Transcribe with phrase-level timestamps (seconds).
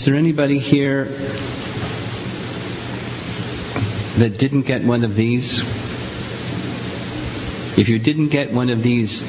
[0.00, 1.04] Is there anybody here
[4.16, 5.58] that didn't get one of these?
[7.78, 9.20] If you didn't get one of these,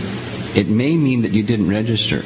[0.56, 2.22] it may mean that you didn't register.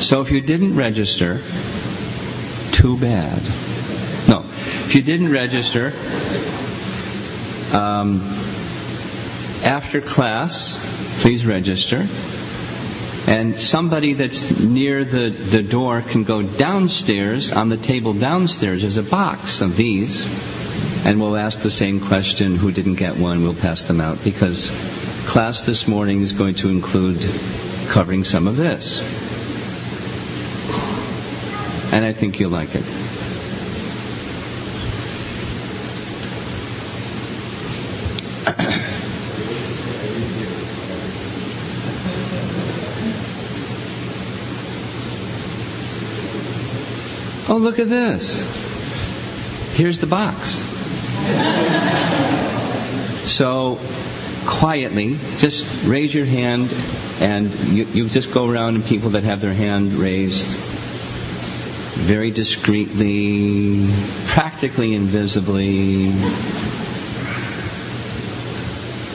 [0.00, 1.42] So if you didn't register,
[2.72, 3.42] too bad.
[4.26, 4.40] No,
[4.86, 5.88] if you didn't register,
[7.76, 8.22] um,
[9.62, 10.80] after class,
[11.20, 12.06] please register.
[13.28, 17.52] And somebody that's near the, the door can go downstairs.
[17.52, 20.24] On the table downstairs, there's a box of these.
[21.04, 24.24] And we'll ask the same question who didn't get one, we'll pass them out.
[24.24, 24.70] Because
[25.26, 27.20] class this morning is going to include
[27.88, 29.00] covering some of this.
[31.92, 32.97] And I think you'll like it.
[47.58, 48.40] Oh, look at this.
[49.74, 50.60] Here's the box.
[53.28, 53.80] So,
[54.46, 56.72] quietly, just raise your hand,
[57.20, 60.46] and you, you just go around and people that have their hand raised
[61.96, 63.88] very discreetly,
[64.28, 66.12] practically invisibly.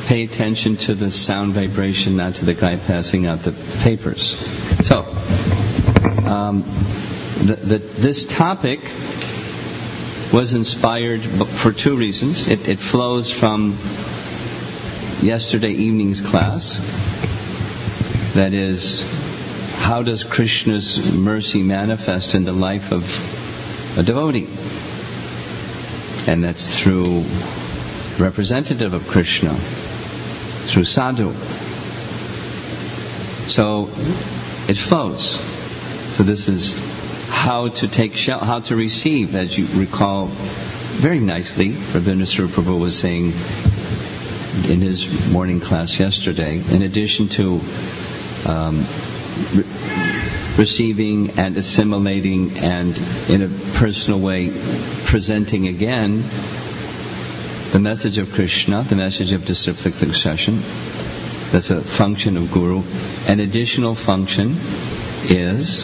[0.08, 3.54] Pay attention to the sound vibration, not to the guy passing out the
[3.84, 4.36] papers.
[4.86, 5.00] So,
[6.28, 6.66] um,
[7.46, 8.80] the, this topic
[10.32, 12.48] was inspired for two reasons.
[12.48, 13.78] It, it flows from
[15.22, 16.78] yesterday evening's class.
[18.34, 19.04] That is,
[19.78, 23.04] how does Krishna's mercy manifest in the life of
[23.98, 24.50] a devotee?
[26.32, 27.26] And that's through
[28.18, 31.34] representative of Krishna, through sadhu.
[33.48, 33.90] So
[34.68, 35.40] it flows.
[36.16, 36.93] So this is
[37.34, 42.98] how to take shel- how to receive, as you recall very nicely, Rabindra Prabhu was
[42.98, 43.34] saying
[44.72, 47.60] in his morning class yesterday, in addition to
[48.46, 48.86] um,
[49.56, 49.66] re-
[50.58, 52.96] receiving and assimilating and
[53.28, 54.52] in a personal way
[55.06, 56.24] presenting again
[57.72, 60.62] the message of Krishna, the message of disciplic succession.
[61.52, 62.84] That's a function of Guru.
[63.28, 64.56] An additional function
[65.30, 65.84] is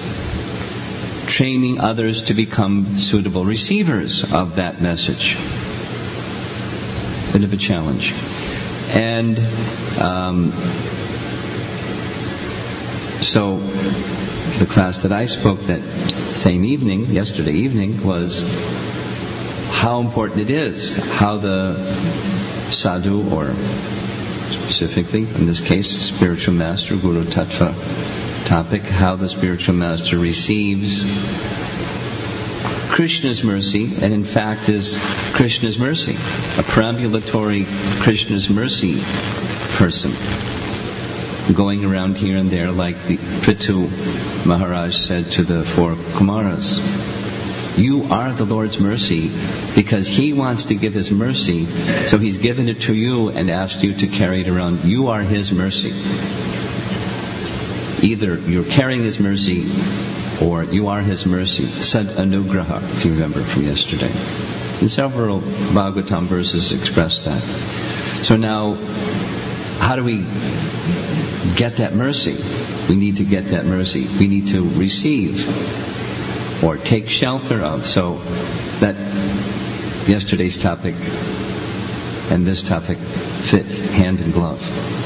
[1.39, 5.35] training others to become suitable receivers of that message.
[7.31, 8.11] Bit of a challenge.
[8.89, 9.39] And
[10.01, 10.51] um,
[13.21, 13.55] so
[14.59, 18.41] the class that I spoke that same evening, yesterday evening, was
[19.71, 21.77] how important it is, how the
[22.69, 23.53] sadhu, or
[24.51, 28.18] specifically, in this case, spiritual master, Guru Tattva
[28.49, 31.03] topic, how the spiritual master receives
[32.89, 34.97] Krishna's mercy, and in fact is
[35.35, 37.65] Krishna's mercy, a perambulatory
[38.01, 39.03] Krishna's mercy
[39.77, 40.11] person,
[41.53, 43.87] going around here and there like the Prithu
[44.47, 46.79] Maharaj said to the four Kumaras.
[47.77, 49.29] You are the Lord's mercy
[49.75, 51.65] because He wants to give His mercy,
[52.07, 54.85] so He's given it to you and asked you to carry it around.
[54.85, 56.48] You are His mercy.
[58.01, 59.69] Either you're carrying His mercy
[60.41, 61.65] or you are His mercy.
[61.65, 64.11] Sad anugraha, if you remember from yesterday.
[64.81, 67.41] And several Bhagavatam verses express that.
[68.23, 68.75] So now,
[69.79, 70.25] how do we
[71.55, 72.37] get that mercy?
[72.87, 74.07] We need to get that mercy.
[74.19, 77.87] We need to receive or take shelter of.
[77.87, 78.15] So
[78.79, 78.95] that
[80.07, 80.95] yesterday's topic
[82.31, 84.98] and this topic fit hand in glove.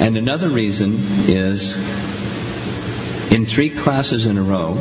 [0.00, 0.94] And another reason
[1.26, 1.76] is
[3.32, 4.74] in three classes in a row,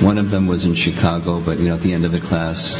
[0.00, 2.74] one of them was in Chicago, but you know, at the end of the class,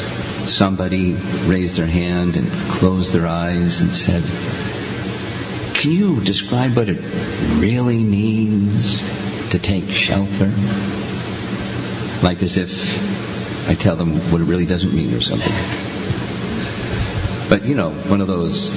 [0.51, 1.13] somebody
[1.45, 4.25] raised their hand and closed their eyes and said,
[5.75, 7.01] Can you describe what it
[7.61, 9.03] really means
[9.51, 10.51] to take shelter?
[12.23, 15.53] Like as if I tell them what it really doesn't mean or something.
[17.49, 18.73] But you know, one of those,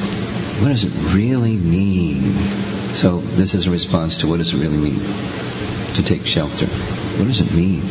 [0.62, 2.65] what does it really mean?
[2.96, 5.02] So this is a response to what does it really mean
[5.96, 6.66] to take shelter?
[6.66, 7.82] What does it mean?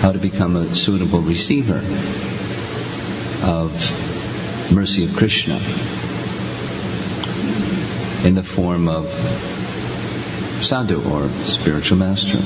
[0.00, 1.80] How to become a suitable receiver
[3.44, 5.54] of mercy of Krishna
[8.26, 9.08] in the form of
[10.60, 12.38] sadhu or spiritual master.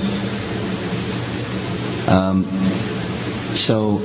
[2.13, 2.45] Um,
[3.55, 4.03] so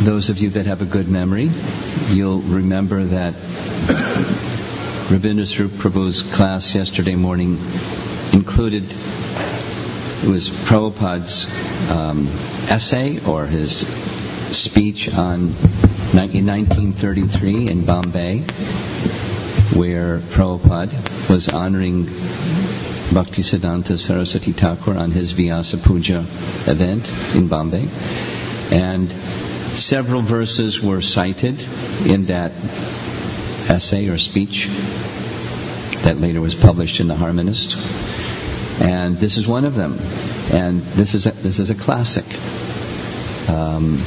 [0.00, 1.50] those of you that have a good memory,
[2.10, 3.34] you'll remember that
[5.08, 7.58] Rabindra Swarup Prabhu's class yesterday morning
[8.32, 11.46] included it was Prabhupada's
[11.90, 12.26] um,
[12.70, 13.86] essay or his
[14.56, 15.52] speech on
[16.12, 18.40] in 1933 in Bombay,
[19.74, 26.18] where Prabhupada was honoring Bhaktisiddhanta Saraswati Thakur on his Vyasa Puja
[26.66, 27.86] event in Bombay.
[28.70, 29.10] And
[29.76, 31.60] several verses were cited
[32.06, 32.52] in that
[33.70, 34.68] essay or speech
[36.02, 37.76] that later was published in the Harmonist.
[38.80, 39.98] And this is one of them.
[40.52, 42.24] And this is a, this is a classic.
[43.48, 43.98] Um,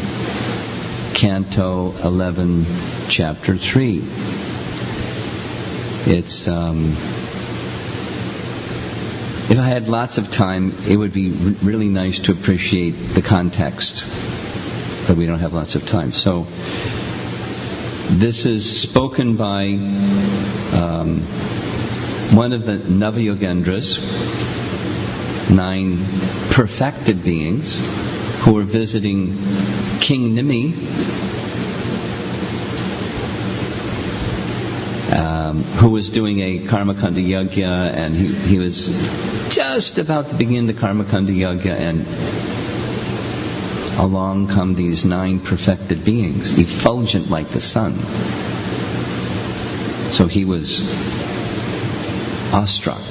[1.13, 2.65] Canto 11,
[3.09, 4.01] Chapter 3.
[6.07, 6.93] It's, um,
[9.51, 14.03] if I had lots of time, it would be really nice to appreciate the context,
[15.15, 16.11] we don't have lots of time.
[16.11, 16.47] So,
[18.09, 19.73] this is spoken by
[20.73, 21.21] um,
[22.35, 23.99] one of the Navayogendras,
[25.49, 25.97] nine
[26.51, 27.79] perfected beings,
[28.41, 29.37] who were visiting
[29.99, 30.73] King Nimi,
[35.13, 38.87] um, who was doing a Karmakanda Yajna, and he, he was
[39.49, 42.05] just about to begin the Karmakanda Yajna, and
[43.97, 47.93] along come these nine perfected beings, effulgent like the sun.
[50.13, 50.81] So he was
[52.53, 53.01] awestruck.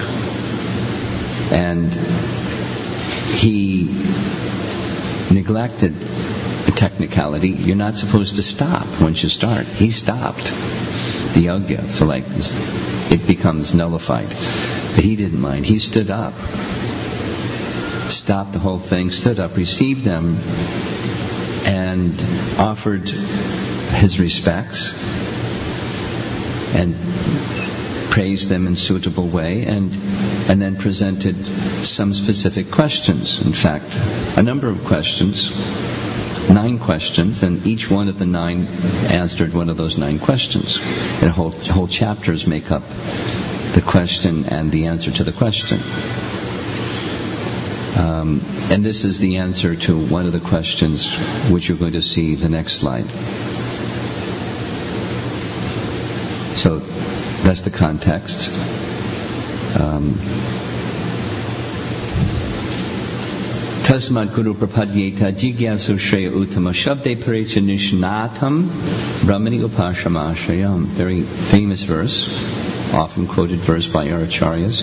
[1.52, 3.84] And he
[5.32, 5.94] neglected
[6.68, 7.50] a technicality.
[7.50, 9.66] You're not supposed to stop once you start.
[9.66, 10.44] He stopped
[11.34, 11.90] the yajna.
[11.90, 12.24] So like
[13.10, 14.28] it becomes nullified.
[14.94, 15.64] But he didn't mind.
[15.66, 16.34] He stood up.
[18.10, 20.36] Stopped the whole thing, stood up, received them,
[21.64, 22.12] and
[22.58, 24.90] offered his respects
[26.74, 26.96] and
[28.10, 29.92] praised them in suitable way and
[30.48, 31.36] and then presented
[31.84, 33.40] some specific questions.
[33.46, 33.96] In fact,
[34.36, 35.50] a number of questions,
[36.50, 38.66] nine questions, and each one of the nine
[39.10, 40.78] answered one of those nine questions.
[41.22, 42.82] And whole whole chapters make up
[43.74, 45.78] the question and the answer to the question.
[47.98, 51.12] Um, and this is the answer to one of the questions
[51.50, 53.06] which you're going to see the next slide.
[56.56, 56.78] So
[57.42, 58.50] that's the context.
[59.78, 60.14] Um,
[63.90, 70.84] Tasmat Guru Prapadyeta Jigyasu Shreya Uttama Shabde Parecha Nishnatham Brahmani Upashamashayam.
[70.84, 72.28] Very famous verse,
[72.94, 74.82] often quoted verse by our acharyas.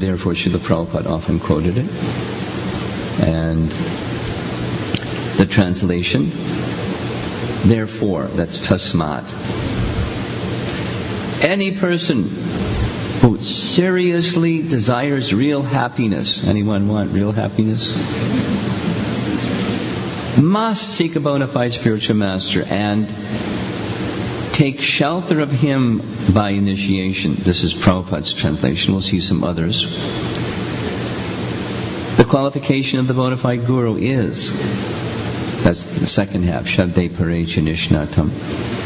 [0.00, 1.90] Therefore Srila Prabhupada often quoted it.
[3.22, 3.70] And
[5.36, 6.30] the translation,
[7.64, 9.24] therefore, that's tasmat.
[11.44, 12.30] Any person
[13.20, 17.90] who seriously desires real happiness, anyone want real happiness?
[20.40, 23.06] Must seek a bona fide spiritual master and
[24.60, 26.02] take shelter of him
[26.34, 27.34] by initiation.
[27.34, 28.92] This is Prabhupada's translation.
[28.92, 29.84] We'll see some others.
[32.18, 34.52] The qualification of the bona fide guru is,
[35.64, 38.79] that's the second half, Shabde Parecha Nishnatam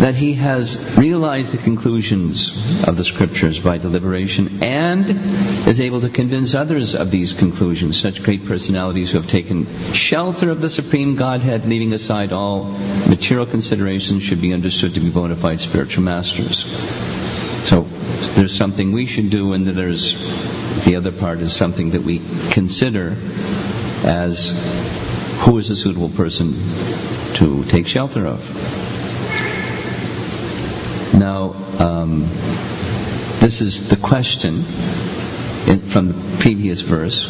[0.00, 2.48] that he has realized the conclusions
[2.88, 5.04] of the scriptures by deliberation and
[5.68, 8.00] is able to convince others of these conclusions.
[8.00, 12.64] Such great personalities who have taken shelter of the Supreme Godhead, leaving aside all
[13.08, 16.64] material considerations, should be understood to be bona fide spiritual masters.
[17.68, 17.82] So
[18.36, 20.14] there's something we should do, and there's
[20.86, 23.16] the other part is something that we consider
[24.04, 24.50] as
[25.40, 26.54] who is a suitable person
[27.34, 28.89] to take shelter of.
[31.14, 32.22] Now, um,
[33.40, 37.24] this is the question from the previous verse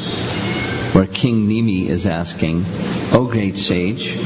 [0.95, 2.65] where King Nimi is asking,
[3.13, 4.17] O great sage,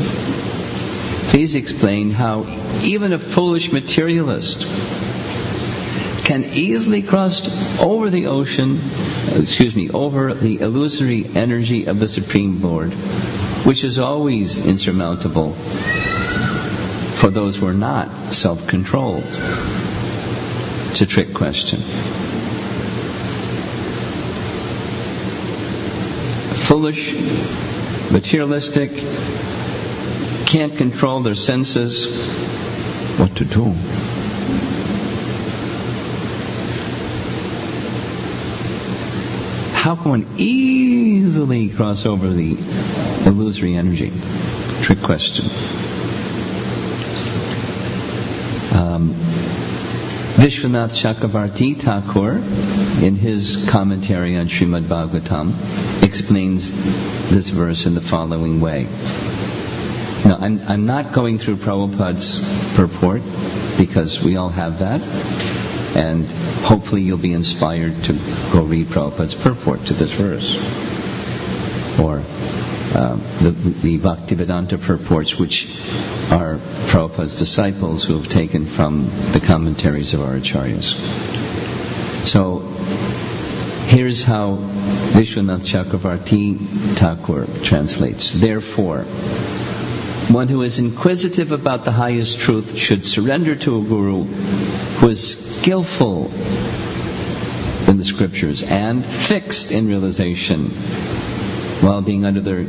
[1.28, 2.46] please explain how
[2.82, 4.62] even a foolish materialist
[6.25, 7.46] can easily cross
[7.80, 8.80] over the ocean,
[9.37, 12.92] excuse me, over the illusory energy of the Supreme Lord,
[13.64, 15.54] which is always insurmountable
[17.25, 19.25] for those who are not self-controlled.
[20.90, 21.81] It's a trick question.
[26.69, 27.14] Foolish,
[28.12, 28.90] materialistic,
[30.45, 32.04] can't control their senses.
[33.19, 33.75] What to do?
[39.81, 42.57] how can one easily cross over the
[43.26, 44.12] illusory energy?
[44.83, 45.47] Trick question.
[48.75, 49.14] Um,
[50.44, 52.32] Vishwanath Chakravarti Thakur,
[53.02, 55.54] in his commentary on Srimad Bhagavatam,
[56.02, 56.70] explains
[57.30, 58.82] this verse in the following way.
[60.26, 62.38] Now, I'm, I'm not going through Prabhupada's
[62.76, 63.22] purport
[63.78, 65.00] because we all have that,
[65.96, 66.26] and
[66.66, 68.12] hopefully you'll be inspired to
[68.52, 70.56] go read Prabhupada's purport to this verse.
[71.98, 72.18] Or
[72.94, 75.66] uh, the, the Bhaktivedanta purports, which
[76.30, 76.58] are
[76.88, 80.94] Prabhupada's disciples who have taken from the commentaries of our acharyas.
[82.26, 82.60] So,
[83.86, 84.56] here's how
[85.12, 86.56] Vishwanath Chakravarti
[86.96, 88.32] Thakur translates.
[88.32, 89.04] Therefore,
[90.30, 95.34] one who is inquisitive about the highest truth should surrender to a guru who is
[95.60, 96.30] skillful
[97.88, 100.70] in the scriptures and fixed in realization
[101.85, 102.64] while being under the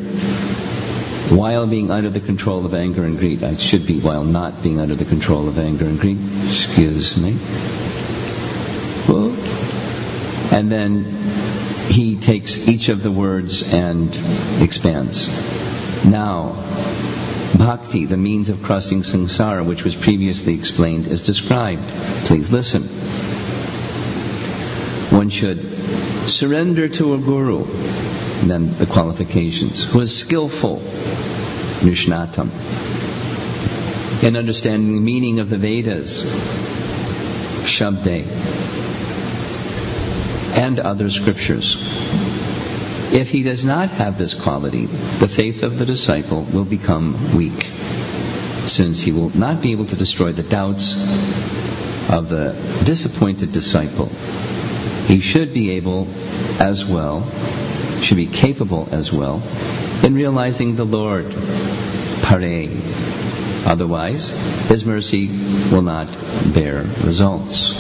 [1.34, 3.44] while being under the control of anger and greed.
[3.44, 6.20] I should be while not being under the control of anger and greed.
[6.46, 7.38] Excuse me.
[10.52, 11.04] And then
[11.90, 14.10] he takes each of the words and
[14.62, 15.28] expands.
[16.06, 16.54] Now,
[17.58, 21.88] bhakti, the means of crossing samsara, which was previously explained, is described.
[22.28, 22.84] Please listen.
[25.18, 25.62] One should
[26.28, 27.66] surrender to a guru,
[28.50, 30.78] then the qualifications, who is skillful,
[31.82, 32.50] Nishnatam,
[34.24, 36.24] in understanding the meaning of the Vedas,
[37.66, 38.26] Shabde,
[40.58, 41.76] and other scriptures.
[43.14, 47.64] If he does not have this quality, the faith of the disciple will become weak,
[48.66, 50.96] since he will not be able to destroy the doubts
[52.10, 52.54] of the
[52.84, 54.10] disappointed disciple.
[55.08, 56.08] He should be able
[56.60, 57.20] as well,
[58.02, 59.42] should be capable as well,
[60.04, 61.26] in realizing the Lord,
[62.22, 62.70] pare.
[63.66, 64.30] Otherwise,
[64.70, 65.28] his mercy
[65.72, 66.08] will not
[66.54, 67.74] bear results.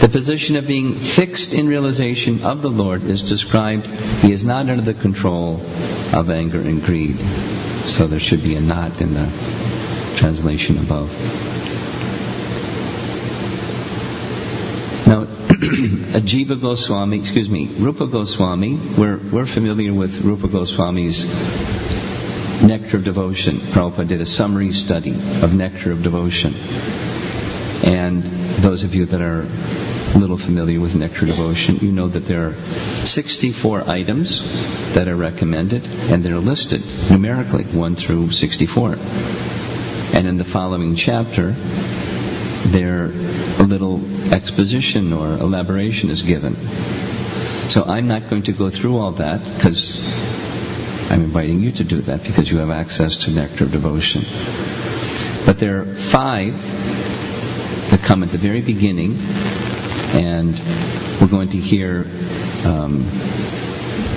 [0.00, 3.86] The position of being fixed in realization of the Lord is described.
[4.22, 5.60] He is not under the control
[6.14, 7.18] of anger and greed.
[7.18, 9.28] So there should be a not in the
[10.16, 11.10] translation above.
[15.06, 15.26] Now,
[16.08, 21.26] Ajiva Goswami, excuse me, Rupa Goswami, we're, we're familiar with Rupa Goswami's
[22.62, 23.58] Nectar of Devotion.
[23.58, 26.54] Prabhupada did a summary study of Nectar of Devotion.
[27.84, 29.46] And those of you that are
[30.18, 35.14] little familiar with Nectar of Devotion, you know that there are 64 items that are
[35.14, 38.96] recommended, and they're listed numerically, 1 through 64.
[40.14, 41.54] And in the following chapter,
[42.72, 44.00] there a little
[44.32, 46.54] exposition or elaboration is given.
[47.68, 49.96] So I'm not going to go through all that because
[51.10, 54.22] I'm inviting you to do that because you have access to Nectar of Devotion.
[55.46, 56.54] But there are five
[57.90, 59.16] that come at the very beginning,
[60.14, 60.52] and
[61.20, 62.06] we're going to hear
[62.66, 63.04] um,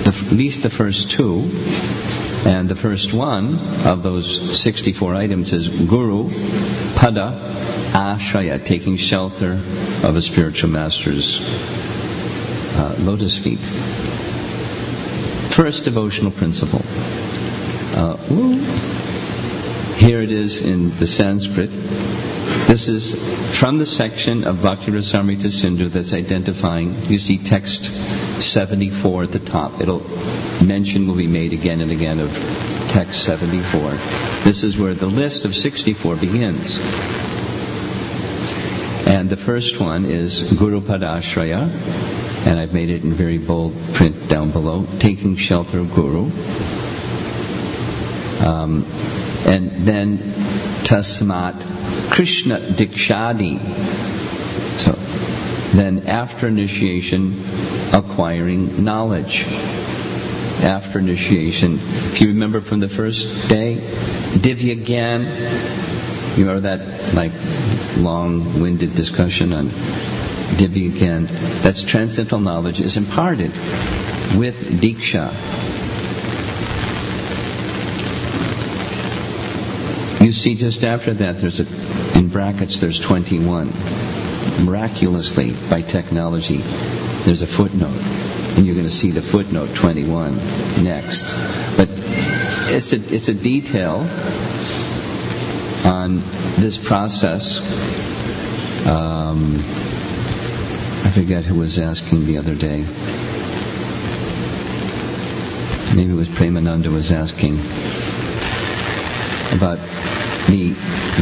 [0.04, 1.50] the, at least the first two.
[2.44, 3.54] And the first one
[3.86, 6.28] of those 64 items is Guru
[6.96, 11.40] Pada Ashraya, taking shelter of a spiritual master's
[12.76, 13.58] uh, lotus feet.
[15.52, 16.80] First devotional principle.
[17.94, 18.16] Uh,
[19.96, 21.70] here it is in the Sanskrit.
[22.66, 23.14] This is
[23.58, 27.84] from the section of Bhakti Rasamrita Sindhu that's identifying, you see text
[28.42, 29.80] 74 at the top.
[29.82, 30.02] It'll,
[30.64, 32.30] mention will be made again and again of
[32.88, 33.90] text 74.
[34.44, 36.78] This is where the list of 64 begins.
[39.06, 41.68] And the first one is Guru Padashraya,
[42.46, 46.30] and I've made it in very bold print down below, taking shelter of Guru.
[48.46, 48.84] Um,
[49.46, 50.18] and then
[50.84, 53.58] Tasmat Krishna Dikshadi.
[54.78, 54.92] So
[55.76, 57.42] then after initiation,
[57.92, 59.44] acquiring knowledge.
[60.62, 65.24] After initiation, if you remember from the first day, Divya Gyan,
[66.36, 67.32] you remember that like
[67.98, 71.28] long-winded discussion on Divya Gyan?
[71.62, 73.50] That's transcendental knowledge is imparted
[74.36, 75.32] with Diksha.
[80.22, 81.66] You see just after that there's a,
[82.16, 83.72] in brackets there's 21.
[84.64, 86.58] Miraculously, by technology,
[87.24, 87.98] there's a footnote.
[88.56, 90.36] And you're going to see the footnote 21
[90.84, 91.24] next.
[91.76, 94.06] But it's a, it's a detail
[95.84, 96.22] on
[96.56, 97.60] this process.
[98.86, 99.56] Um,
[101.04, 102.84] I forget who was asking the other day.
[105.94, 107.54] maybe it was Premananda was asking
[109.56, 109.78] about
[110.48, 110.72] the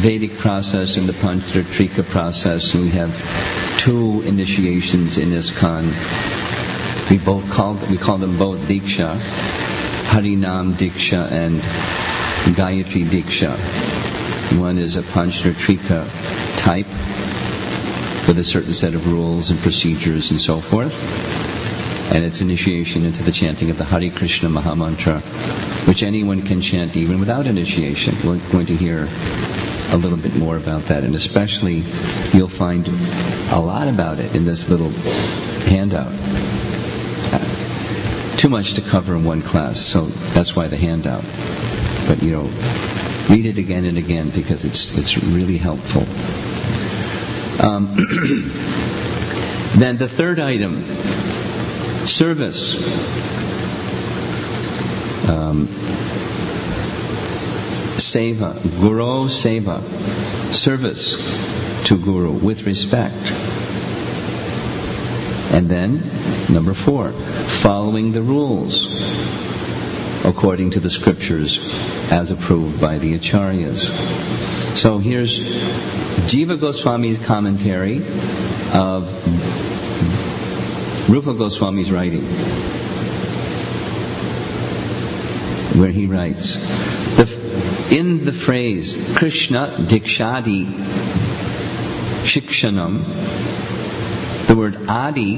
[0.01, 3.11] Vedic process and the Pancharatrika process, and we have
[3.81, 7.11] two initiations in ISKCON.
[7.11, 9.17] We both call we call them both Diksha,
[10.11, 11.61] Harinam Diksha and
[12.55, 13.90] Gayatri Diksha.
[14.59, 16.87] One is a Pancharatrika type
[18.27, 20.95] with a certain set of rules and procedures and so forth.
[22.13, 25.21] And it's initiation into the chanting of the Hare Krishna Mahamantra,
[25.87, 28.15] which anyone can chant even without initiation.
[28.25, 29.09] We're going to hear
[29.93, 31.85] a little bit more about that, and especially
[32.33, 32.89] you'll find
[33.53, 34.91] a lot about it in this little
[35.69, 36.13] handout.
[38.39, 41.25] Too much to cover in one class, so that's why the handout.
[42.09, 42.51] But you know,
[43.31, 46.03] read it again and again because it's it's really helpful.
[47.65, 47.95] Um,
[49.79, 50.83] then the third item,
[52.07, 52.75] service.
[55.29, 55.69] Um,
[58.01, 59.81] seva, guru seva,
[60.53, 61.17] service
[61.87, 63.15] to guru with respect.
[65.53, 66.01] And then,
[66.49, 68.87] number four, following the rules
[70.25, 71.59] according to the scriptures
[72.13, 73.91] as approved by the acharyas.
[74.77, 77.97] So here's Jiva Goswami's commentary
[78.73, 79.09] of
[81.09, 82.23] Rupa Goswami's writing,
[85.81, 86.57] where he writes,
[87.91, 90.65] in the phrase Krishna Dikshadi
[92.23, 93.03] Shikshanam,
[94.47, 95.37] the word Adi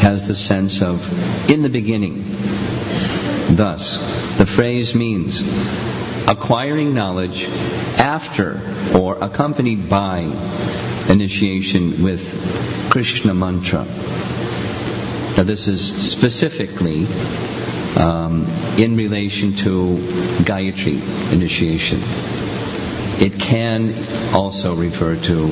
[0.00, 2.24] has the sense of in the beginning.
[3.56, 5.40] Thus, the phrase means
[6.26, 7.44] acquiring knowledge
[7.98, 8.60] after
[8.96, 10.22] or accompanied by
[11.08, 13.84] initiation with Krishna mantra.
[15.36, 17.06] Now, this is specifically
[17.96, 19.98] um, in relation to
[20.42, 22.00] Gayatri initiation.
[23.24, 23.94] It can
[24.34, 25.46] also refer to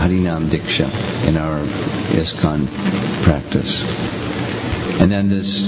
[0.00, 0.88] Harinam Diksha
[1.28, 1.60] in our
[2.16, 2.66] ISKCON
[3.24, 4.21] practice.
[5.02, 5.66] And then this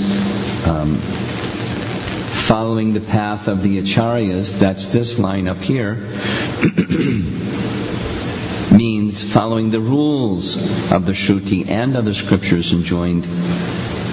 [0.65, 5.97] um, following the path of the acharyas, that's this line up here,
[8.73, 10.57] means following the rules
[10.93, 13.25] of the Shruti and other scriptures enjoined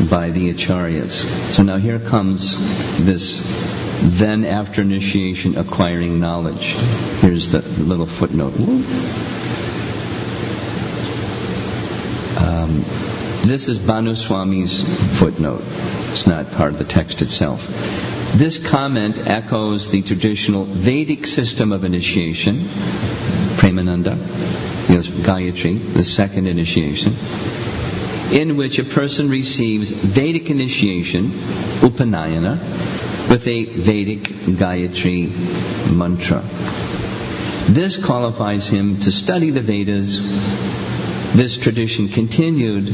[0.09, 1.23] by the acharyas.
[1.51, 2.57] So now here comes
[3.05, 3.43] this
[4.01, 6.73] then after initiation acquiring knowledge.
[7.19, 8.55] Here's the little footnote.
[12.41, 13.10] Um,
[13.43, 14.83] this is Bhanu Swami's
[15.19, 15.63] footnote.
[16.11, 17.67] It's not part of the text itself.
[18.35, 22.59] This comment echoes the traditional Vedic system of initiation,
[23.57, 24.17] Premananda,
[24.89, 27.13] yes, Gayatri, the second initiation,
[28.31, 31.31] in which a person receives Vedic initiation,
[31.81, 32.57] Upanayana,
[33.29, 35.29] with a Vedic Gayatri
[35.93, 36.41] mantra.
[37.71, 40.19] This qualifies him to study the Vedas.
[41.33, 42.89] This tradition continued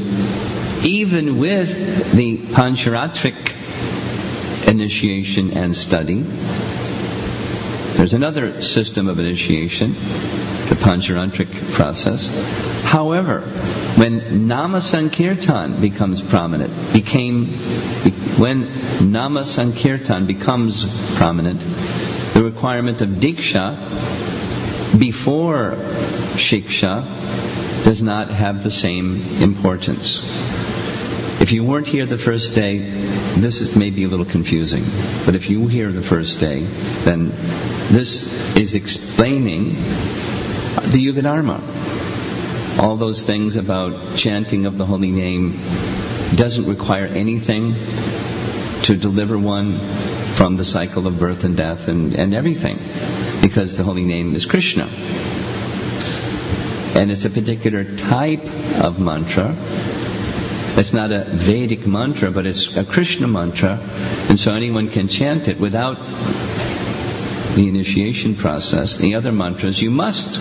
[0.86, 3.36] even with the Pancharatric
[4.68, 6.22] initiation and study.
[7.96, 12.30] There's another system of initiation, the Pancharatric process.
[12.84, 13.42] However,
[13.96, 17.48] when Nama Sankirtan becomes prominent, became,
[18.38, 18.68] when
[19.12, 21.60] Nama Sankirtan becomes prominent,
[22.34, 23.76] the requirement of Diksha
[25.00, 25.72] before
[26.36, 27.04] Shiksha
[27.88, 30.20] does not have the same importance.
[31.40, 34.84] If you weren't here the first day, this is, may be a little confusing.
[35.26, 36.64] But if you were here the first day,
[37.06, 37.30] then
[37.88, 39.76] this is explaining
[40.92, 41.64] the Yuga Dharma.
[42.78, 45.54] All those things about chanting of the holy name
[46.36, 47.74] doesn't require anything
[48.84, 49.78] to deliver one
[50.36, 52.80] from the cycle of birth and death and, and everything.
[53.42, 54.90] Because the holy name is Krishna.
[56.96, 58.46] And it's a particular type
[58.82, 59.56] of mantra
[60.78, 63.80] it's not a Vedic mantra, but it's a Krishna mantra,
[64.30, 65.98] and so anyone can chant it without
[67.56, 68.98] the initiation process.
[68.98, 70.40] The other mantras you must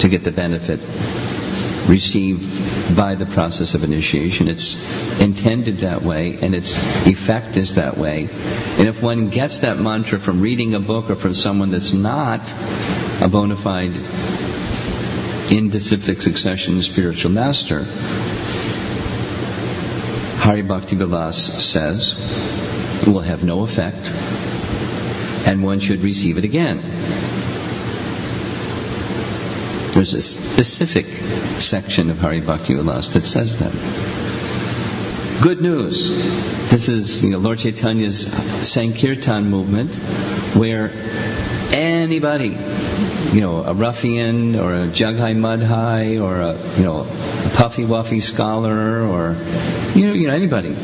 [0.00, 0.80] to get the benefit
[1.88, 4.48] received by the process of initiation.
[4.48, 4.74] It's
[5.20, 8.28] intended that way, and its effect is that way.
[8.78, 12.40] And if one gets that mantra from reading a book or from someone that's not
[13.22, 13.96] a bona fide
[15.50, 17.84] in disciplic succession the spiritual master,
[20.38, 22.14] Hari Bhakti Vilas says
[23.06, 24.10] will have no effect
[25.46, 26.80] and one should receive it again.
[29.92, 31.06] There's a specific
[31.60, 33.72] section of Hari Bhakti Vilas that says that.
[35.42, 36.08] good news.
[36.70, 38.26] This is you know, Lord Chaitanya's
[38.68, 39.94] Sankirtan movement
[40.54, 40.90] where
[41.72, 42.56] anybody,
[43.32, 48.22] you know, a ruffian or a Jagai Madhai or a, you know, a puffy wuffy
[48.22, 49.36] scholar or,
[49.94, 50.74] you know, you know, anybody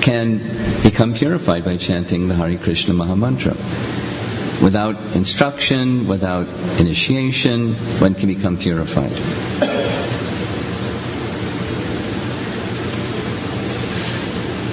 [0.00, 0.38] can
[0.82, 3.56] become purified by chanting the Hare Krishna Mahamantra.
[4.62, 6.46] Without instruction, without
[6.78, 10.19] initiation, one can become purified.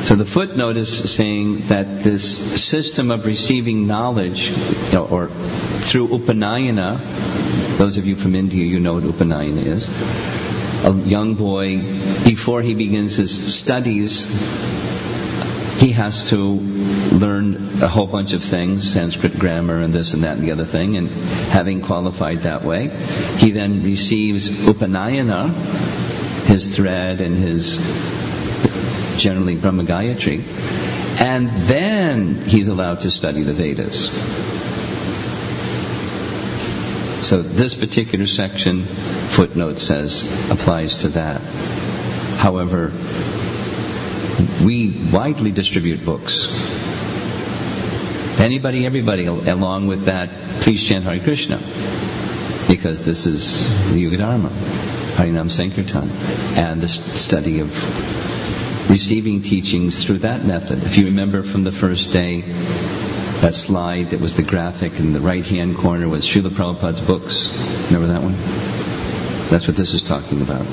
[0.07, 4.51] So the footnote is saying that this system of receiving knowledge,
[4.95, 9.85] or through Upanayana, those of you from India, you know what Upanayana is.
[10.85, 11.79] A young boy,
[12.23, 14.23] before he begins his studies,
[15.81, 16.39] he has to
[17.11, 20.63] learn a whole bunch of things, Sanskrit grammar and this and that and the other
[20.63, 22.87] thing, and having qualified that way,
[23.39, 25.53] he then receives Upanayana,
[26.45, 27.77] his thread and his
[29.17, 30.43] generally Brahma Gayatri,
[31.19, 34.09] and then he's allowed to study the Vedas.
[37.27, 41.41] So this particular section, footnote says, applies to that.
[42.37, 42.91] However,
[44.63, 46.47] we widely distribute books.
[48.39, 50.29] Anybody, everybody, along with that,
[50.61, 51.57] please chant Hare Krishna.
[52.67, 54.49] Because this is the Yuga Dharma,
[55.15, 56.09] Harinam Sankirtan,
[56.55, 57.71] and the study of
[58.89, 60.83] receiving teachings through that method.
[60.83, 62.41] If you remember from the first day,
[63.41, 67.51] that slide that was the graphic in the right hand corner was Srila Prabhupada's books.
[67.91, 68.33] Remember that one?
[69.49, 70.65] That's what this is talking about.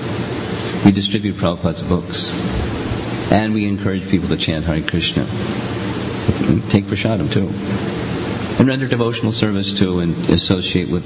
[0.84, 2.30] We distribute Prabhupada's books.
[3.30, 5.24] And we encourage people to chant Hare Krishna.
[6.70, 7.48] Take prasadam too.
[8.58, 11.04] And render devotional service too and associate with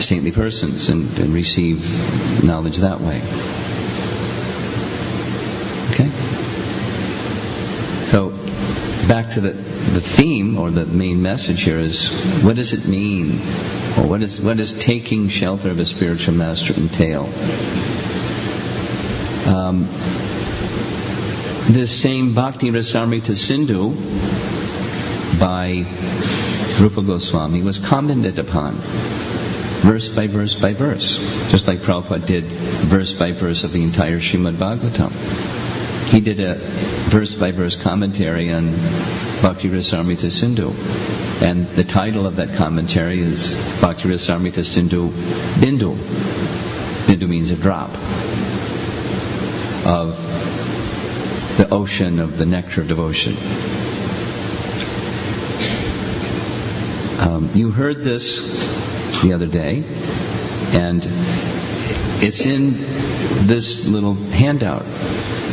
[0.00, 3.20] saintly persons and, and receive knowledge that way.
[5.92, 6.08] Okay?
[8.10, 8.30] So,
[9.10, 12.06] back to the, the theme or the main message here is
[12.44, 13.32] what does it mean?
[13.98, 17.24] Or what, is, what does taking shelter of a spiritual master entail?
[19.52, 19.88] Um,
[21.72, 23.90] this same Bhakti Rasamrita Sindhu
[25.40, 25.84] by
[26.80, 31.16] Rupa Goswami was commented upon verse by verse by verse,
[31.50, 35.59] just like Prabhupada did verse by verse of the entire Srimad Bhagavatam.
[36.10, 38.72] He did a verse by verse commentary on
[39.42, 40.72] Bhakti Rasamrita Sindhu.
[41.40, 45.10] And the title of that commentary is Bhakti Rasamrita Sindhu
[45.60, 45.94] Bindu.
[47.06, 47.90] Bindu means a drop
[49.86, 50.16] of
[51.58, 53.36] the ocean of the nectar of devotion.
[57.20, 58.40] Um, you heard this
[59.22, 59.84] the other day,
[60.72, 61.06] and
[62.20, 62.72] it's in
[63.46, 64.84] this little handout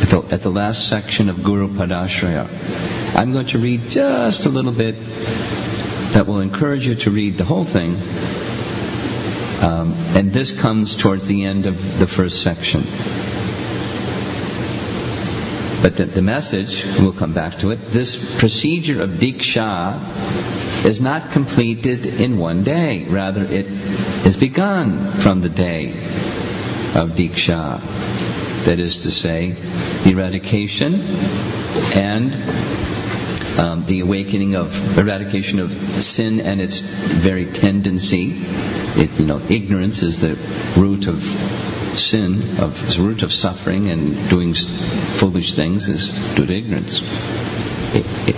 [0.08, 2.46] at the, at the last section of Guru Padashraya.
[3.16, 4.94] I'm going to read just a little bit
[6.12, 7.96] that will encourage you to read the whole thing.
[9.62, 12.82] Um, and this comes towards the end of the first section.
[15.82, 21.30] But the, the message, we'll come back to it, this procedure of Diksha is not
[21.32, 23.04] completed in one day.
[23.04, 23.66] Rather, it
[24.26, 25.90] is begun from the day
[26.94, 27.97] of Diksha.
[28.68, 29.56] That is to say,
[30.04, 31.00] eradication
[31.96, 32.34] and
[33.58, 38.34] um, the awakening of eradication of sin and its very tendency.
[38.36, 40.34] It, you know, ignorance is the
[40.78, 41.22] root of
[41.98, 47.00] sin, of the root of suffering, and doing foolish things is due to ignorance.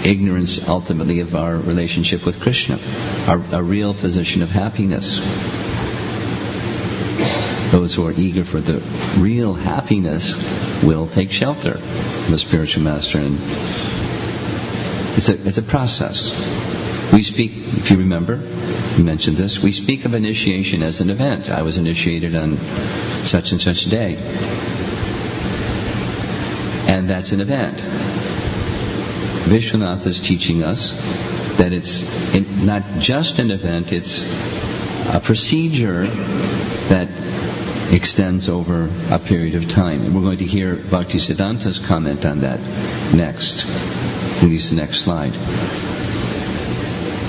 [0.06, 2.78] Ignorance ultimately of our relationship with Krishna,
[3.26, 5.18] our, our real position of happiness.
[7.70, 8.78] Those who are eager for the
[9.20, 10.36] real happiness
[10.82, 13.38] will take shelter from the spiritual master, and
[15.16, 16.30] it's a it's a process.
[17.12, 18.40] We speak, if you remember,
[18.96, 19.60] we mentioned this.
[19.60, 21.48] We speak of initiation as an event.
[21.48, 24.16] I was initiated on such and such a day,
[26.88, 27.78] and that's an event.
[29.48, 30.92] Vishwanath is teaching us
[31.58, 32.02] that it's
[32.62, 34.22] not just an event; it's
[35.12, 37.08] a procedure that
[37.92, 40.14] extends over a period of time.
[40.14, 42.60] We're going to hear Bhaktisiddhanta's comment on that
[43.14, 43.66] next.
[44.42, 45.32] At least the next slide.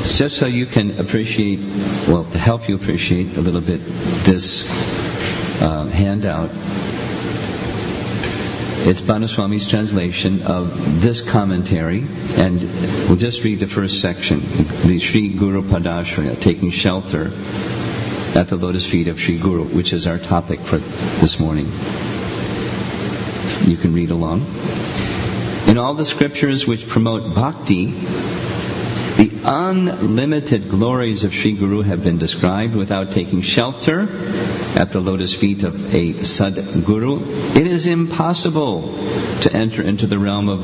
[0.06, 1.60] Just so you can appreciate,
[2.08, 3.82] well, to help you appreciate a little bit
[4.24, 4.66] this
[5.62, 6.50] uh, handout.
[8.84, 12.04] It's Bhanu Swami's translation of this commentary,
[12.38, 12.60] and
[13.08, 14.40] we'll just read the first section,
[14.88, 17.30] the Sri Guru Padashraya, taking shelter
[18.36, 21.70] at the lotus feet of Sri Guru, which is our topic for this morning.
[23.68, 24.46] you can read along.
[25.68, 27.88] In all the scriptures which promote bhakti,
[29.18, 34.08] the unlimited glories of Sri Guru have been described without taking shelter
[34.76, 37.56] at the lotus feet of a Sadguru.
[37.56, 38.94] It is impossible
[39.42, 40.64] to enter into the realm of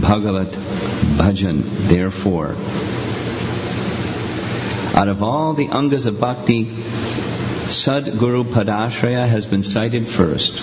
[0.00, 1.62] Bhagavat Bhajan.
[1.88, 2.54] Therefore,
[4.98, 10.54] out of all the angas of bhakti, Sadguru Padashraya has been cited first.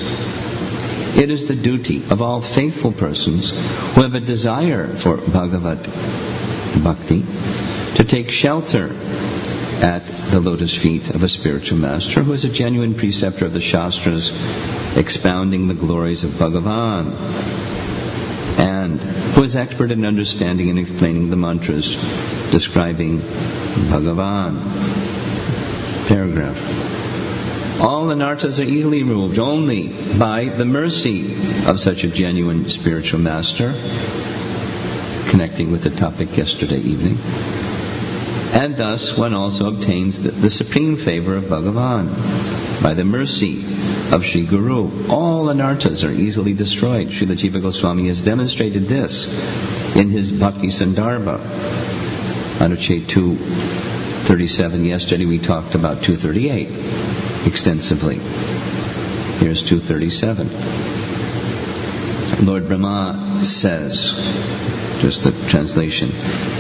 [1.18, 5.82] It is the duty of all faithful persons who have a desire for Bhagavad
[6.84, 7.24] Bhakti
[7.96, 8.88] to take shelter
[9.82, 13.62] at the lotus feet of a spiritual master who is a genuine preceptor of the
[13.62, 14.34] Shastras
[14.98, 17.55] expounding the glories of Bhagavan
[18.58, 21.96] and who is expert in understanding and explaining the mantras
[22.52, 24.58] describing Bhagavan.
[26.08, 27.82] Paragraph.
[27.82, 31.36] All anarthas are easily removed only by the mercy
[31.68, 33.74] of such a genuine spiritual master,
[35.30, 37.18] connecting with the topic yesterday evening.
[38.54, 43.64] And thus one also obtains the, the supreme favor of Bhagavan by the mercy
[44.12, 45.10] of Sri Guru.
[45.10, 47.08] All anarthas are easily destroyed.
[47.10, 49.28] Srila Jiva Goswami has demonstrated this
[49.96, 51.40] in his Bhakti Sandarbha.
[52.60, 54.86] Anuchet 237.
[54.86, 56.68] Yesterday we talked about 238
[57.48, 58.20] extensively.
[59.40, 60.50] Here's 237.
[62.46, 64.14] Lord Brahma says,
[65.02, 66.10] just the translation,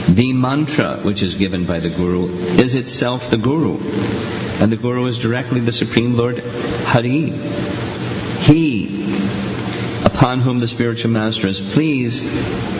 [0.07, 2.27] the mantra which is given by the Guru
[2.59, 3.77] is itself the Guru.
[4.59, 6.39] And the Guru is directly the Supreme Lord
[6.85, 7.31] Hari.
[8.39, 9.17] He,
[10.05, 12.25] upon whom the spiritual master is pleased,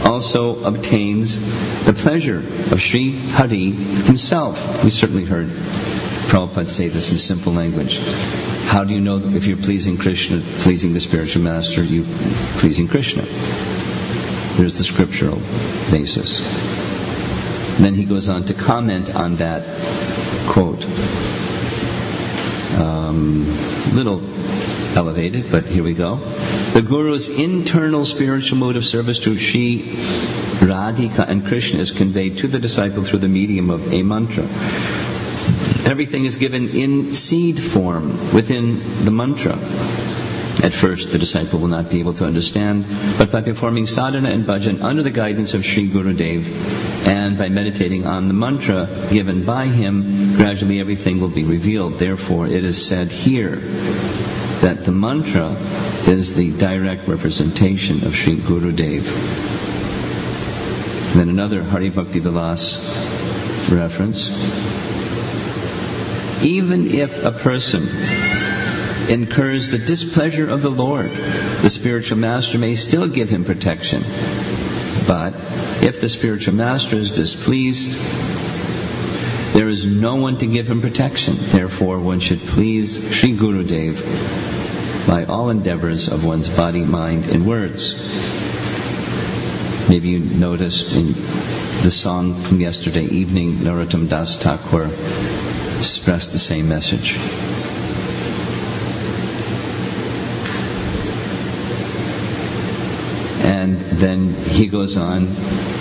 [0.06, 1.40] also obtains
[1.86, 4.84] the pleasure of Sri Hari himself.
[4.84, 5.48] We certainly heard
[6.30, 8.00] Prabhupada say this in simple language.
[8.66, 12.04] How do you know if you're pleasing Krishna, pleasing the spiritual master, you
[12.58, 13.24] pleasing Krishna?
[14.58, 15.38] There's the scriptural
[15.92, 16.40] basis.
[17.84, 19.64] then he goes on to comment on that
[20.48, 20.86] quote.
[22.76, 23.46] Um,
[23.96, 24.22] little
[24.96, 26.16] elevated, but here we go.
[26.16, 29.84] The Guru's internal spiritual mode of service to Sri
[30.60, 34.44] Radhika and Krishna is conveyed to the disciple through the medium of a mantra.
[35.90, 39.54] Everything is given in seed form within the mantra.
[40.64, 42.86] At first, the disciple will not be able to understand,
[43.18, 48.06] but by performing sadhana and bhajan under the guidance of Sri Gurudev and by meditating
[48.06, 52.00] on the mantra given by him, gradually everything will be revealed.
[52.00, 53.58] Therefore, it is said here
[54.62, 55.50] that the mantra
[56.08, 59.04] is the direct representation of Sri Gurudev.
[61.14, 62.80] Then another Hari Bhakti Vilas
[63.70, 64.30] reference.
[66.44, 67.84] Even if a person
[69.10, 74.04] incurs the displeasure of the Lord, the spiritual master may still give him protection.
[75.08, 75.34] But
[75.86, 77.94] if the spiritual master is displeased,
[79.54, 81.36] there is no one to give him protection.
[81.38, 87.94] Therefore, one should please Sri Gurudev by all endeavors of one's body, mind, and words.
[89.88, 91.14] Maybe you noticed in
[91.84, 94.86] the song from yesterday evening, Narottam Das Thakur
[95.78, 97.16] expressed the same message.
[103.46, 105.28] And then he goes on,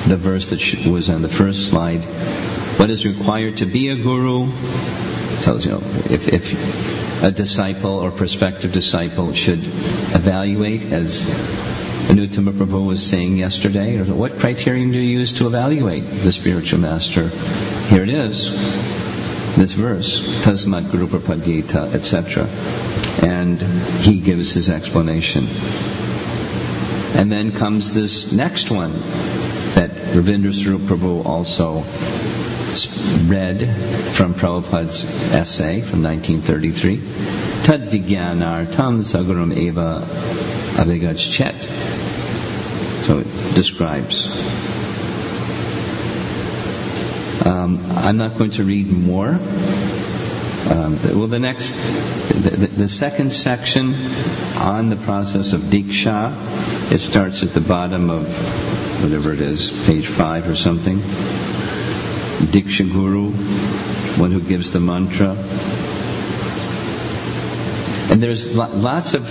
[0.07, 2.05] the verse that was on the first slide.
[2.79, 4.51] What is required to be a guru?
[5.39, 5.79] So, you know,
[6.11, 11.25] if, if a disciple or prospective disciple should evaluate, as
[12.09, 17.29] Anuttama Prabhu was saying yesterday, what criterion do you use to evaluate the spiritual master?
[17.89, 18.51] Here it is,
[19.57, 22.47] this verse, Tasmat Guru Prapadyeta, etc.
[23.27, 23.63] And
[24.03, 25.47] he gives his explanation.
[27.17, 28.93] And then comes this next one
[30.15, 31.83] Ravindra Swarup Prabhu also
[33.29, 33.69] read
[34.15, 36.97] from Prabhupada's essay from 1933.
[37.65, 40.07] Tad Vijnanartam Sagaram Eva
[40.77, 41.61] Avigachet.
[43.07, 44.29] So it describes.
[47.45, 49.31] Um, I'm not going to read more.
[50.71, 53.95] Um, well, the next, the, the, second section
[54.57, 58.27] on the process of Diksha, it starts at the bottom of
[59.05, 60.99] whatever it is, page five or something.
[62.51, 63.33] Diksha Guru,
[64.19, 65.37] one who gives the mantra.
[68.11, 69.29] And there's lots of,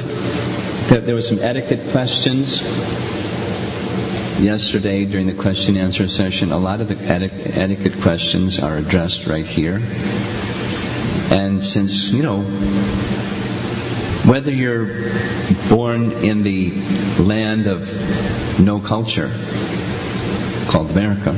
[0.89, 2.61] there were some etiquette questions
[4.39, 6.51] yesterday during the question and answer session.
[6.51, 9.81] A lot of the etiquette questions are addressed right here.
[11.31, 12.43] And since, you know,
[14.25, 14.87] Whether you're
[15.67, 16.71] born in the
[17.19, 17.83] land of
[18.59, 19.31] no culture,
[20.67, 21.35] called America,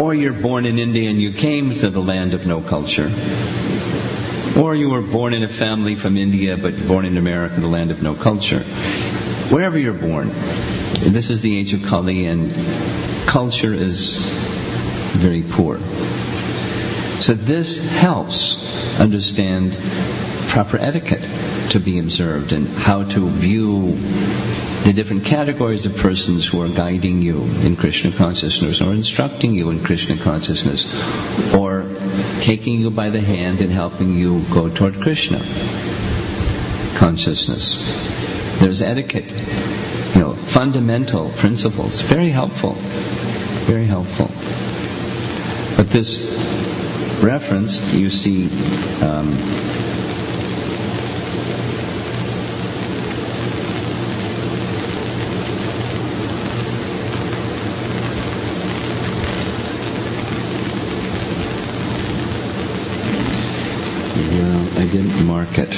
[0.00, 3.10] or you're born in India and you came to the land of no culture,
[4.58, 7.90] or you were born in a family from India but born in America, the land
[7.90, 8.60] of no culture.
[9.50, 10.28] Wherever you're born,
[11.00, 12.52] this is the age of Kali and
[13.26, 14.22] culture is
[15.16, 15.78] very poor.
[17.20, 19.76] So this helps understand
[20.48, 21.26] proper etiquette
[21.70, 23.96] to be observed and how to view
[24.84, 29.70] the different categories of persons who are guiding you in Krishna consciousness or instructing you
[29.70, 30.86] in Krishna consciousness
[31.54, 31.84] or
[32.40, 35.38] taking you by the hand and helping you go toward Krishna
[36.96, 37.76] consciousness.
[38.60, 39.30] There's etiquette,
[40.14, 42.72] you know, fundamental principles, very helpful,
[43.66, 44.30] very helpful.
[45.76, 46.20] But this
[47.22, 48.44] reference, you see,
[49.04, 49.32] um,
[65.22, 65.68] yeah, I didn't mark it.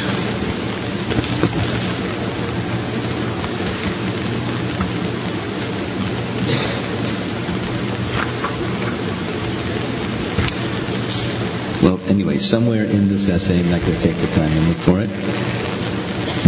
[11.82, 14.76] Well, anyway, somewhere in this essay, I'm not going to take the time and look
[14.78, 15.10] for it.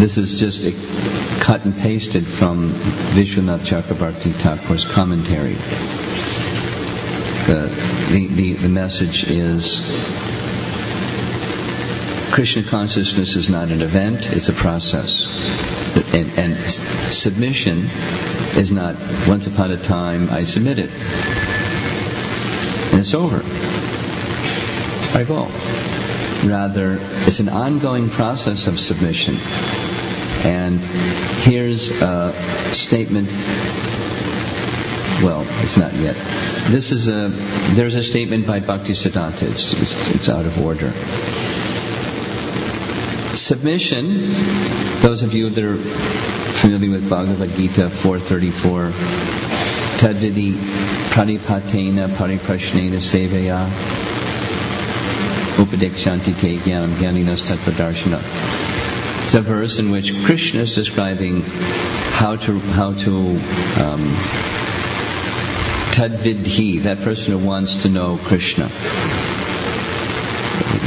[0.00, 0.62] This is just
[1.40, 2.70] cut and pasted from
[3.14, 5.54] Vishwanath Chakravarti Thakur's commentary.
[7.46, 7.68] The,
[8.12, 9.80] the, the, the message is
[12.32, 15.26] Krishna consciousness is not an event, it's a process.
[16.12, 16.56] And, and
[17.12, 17.86] submission
[18.56, 18.96] is not
[19.26, 20.90] once upon a time I submitted.
[22.90, 23.40] And it's over.
[25.18, 25.48] I go.
[26.48, 29.36] Rather, it's an ongoing process of submission.
[30.44, 30.78] And
[31.44, 32.32] here's a
[32.74, 33.32] statement.
[35.22, 36.14] Well, it's not yet.
[36.68, 37.28] This is a.
[37.74, 39.42] There's a statement by Bhakti Siddhanta.
[39.50, 40.92] It's, it's, it's out of order.
[43.46, 44.08] Submission.
[45.02, 48.90] Those of you that are familiar with Bhagavad Gita 434,
[50.00, 50.54] Tadvidi
[51.14, 53.68] pranipatena pariprashnena sevaya
[55.62, 58.18] upadekshanti te jnanam jnaninas tattvadarshana.
[59.22, 61.42] It's a verse in which Krishna is describing
[62.18, 63.14] how to how to
[63.86, 64.10] um,
[65.94, 68.68] tadvidhi, that person who wants to know Krishna.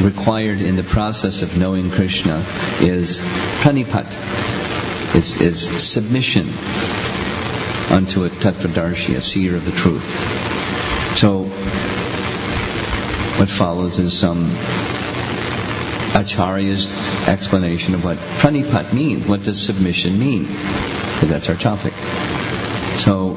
[0.02, 2.44] Required in the process of knowing Krishna
[2.80, 3.20] is
[3.62, 4.08] pranipat,
[5.16, 6.48] is, is submission
[7.92, 11.18] unto a tattvadarshi, a seer of the truth.
[11.18, 11.44] So
[13.40, 14.50] what follows is some
[16.14, 16.88] Acharya's
[17.28, 19.28] explanation of what pranipat means.
[19.28, 20.44] What does submission mean?
[20.44, 21.94] Because that's our topic.
[23.00, 23.36] So,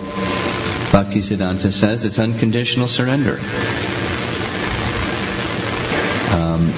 [0.90, 3.38] Bhakti Siddhanta says it's unconditional surrender.
[6.32, 6.72] Um,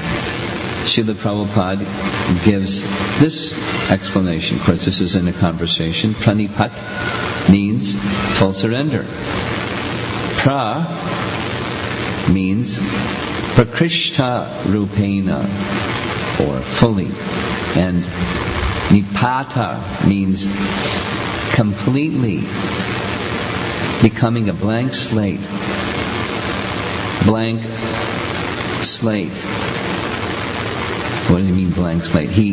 [0.85, 2.83] Srila Prabhupada gives
[3.19, 3.55] this
[3.91, 4.59] explanation.
[4.59, 6.13] Of course, this is in a conversation.
[6.13, 7.95] Pranipat means
[8.39, 9.05] full surrender.
[10.39, 10.85] Pra
[12.31, 12.79] means
[13.57, 15.41] prakrishta rupena,
[16.41, 17.07] or fully.
[17.81, 18.03] And
[18.93, 20.45] nipata means
[21.55, 22.41] completely
[24.03, 25.41] becoming a blank slate.
[27.25, 27.63] Blank
[28.85, 29.33] slate.
[31.29, 32.31] What does he mean, blank slate?
[32.31, 32.53] He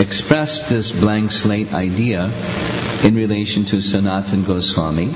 [0.00, 2.30] expressed this blank slate idea
[3.04, 5.12] in relation to Sanatan Goswami.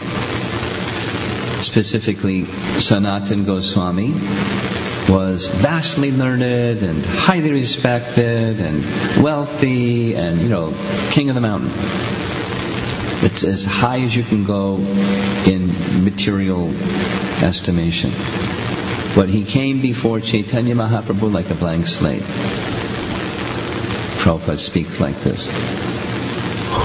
[1.62, 4.12] Specifically, Sanatan Goswami
[5.08, 10.72] was vastly learned and highly respected and wealthy and, you know,
[11.10, 11.70] king of the mountain.
[13.24, 14.76] It's as high as you can go
[15.46, 15.68] in
[16.04, 16.70] material
[17.42, 18.10] estimation.
[19.14, 22.22] But he came before Chaitanya Mahaprabhu like a blank slate.
[24.22, 25.50] Prabhupada speaks like this.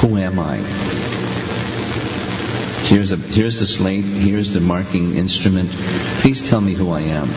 [0.01, 0.57] Who am I?
[2.87, 5.69] Here's, a, here's the slate, here's the marking instrument.
[6.19, 7.29] Please tell me who I am.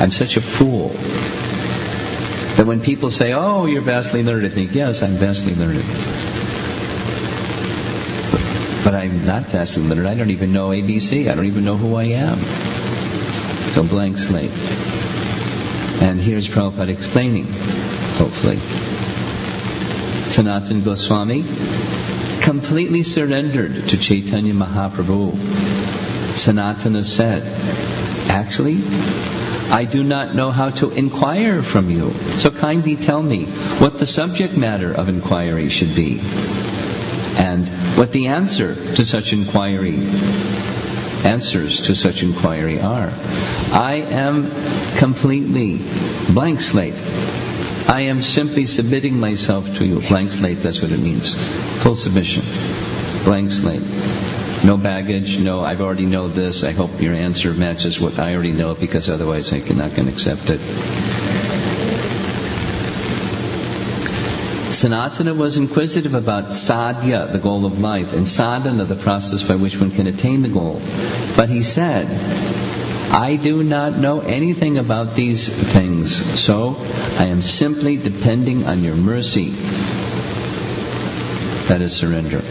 [0.00, 0.88] I'm such a fool
[2.56, 5.84] that when people say, oh, you're vastly learned, I think, yes, I'm vastly learned.
[8.84, 10.06] But I'm not vastly learned.
[10.06, 11.30] I don't even know ABC.
[11.30, 12.38] I don't even know who I am.
[13.76, 14.50] So blank slate.
[16.00, 18.56] And here's Prabhupada explaining, hopefully.
[20.30, 21.42] Sanatan Goswami
[22.40, 25.32] completely surrendered to Chaitanya Mahaprabhu.
[26.36, 27.42] Sanatana said,
[28.30, 28.78] actually,
[29.70, 32.14] I do not know how to inquire from you.
[32.38, 36.20] So kindly tell me what the subject matter of inquiry should be
[37.36, 37.68] and
[37.98, 39.98] what the answer to such inquiry
[41.26, 43.10] answers to such inquiry are.
[43.72, 44.50] I am
[44.96, 45.80] completely
[46.32, 46.94] blank slate.
[47.88, 50.00] I am simply submitting myself to you.
[50.00, 51.34] Blank slate, that's what it means.
[51.82, 52.42] Full submission.
[53.24, 53.82] Blank slate.
[54.64, 56.64] No baggage, no, I've already know this.
[56.64, 60.12] I hope your answer matches what I already know because otherwise I'm not going to
[60.12, 60.60] accept it.
[64.76, 69.80] Sanatana was inquisitive about sadhya, the goal of life, and sadhana, the process by which
[69.80, 70.82] one can attain the goal.
[71.34, 72.06] But he said,
[73.10, 76.76] I do not know anything about these things, so
[77.18, 79.48] I am simply depending on your mercy.
[81.68, 82.42] That is surrender.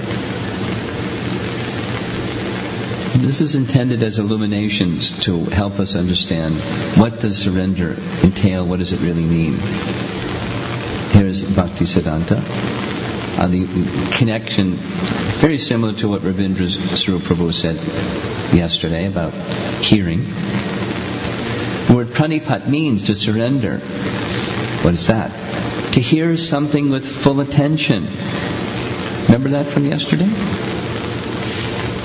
[3.22, 6.56] This is intended as illuminations to help us understand
[6.98, 10.15] what does surrender entail, what does it really mean.
[11.16, 12.42] Here's Bhakti Siddhanta.
[13.40, 13.66] Uh, the
[14.18, 14.72] connection,
[15.40, 17.78] very similar to what Ravindra Swarup Prabhu said
[18.54, 19.32] yesterday about
[19.82, 20.24] hearing.
[21.88, 23.78] The word pranipat means to surrender.
[23.78, 25.32] What is that?
[25.94, 28.06] To hear something with full attention.
[29.28, 30.28] Remember that from yesterday?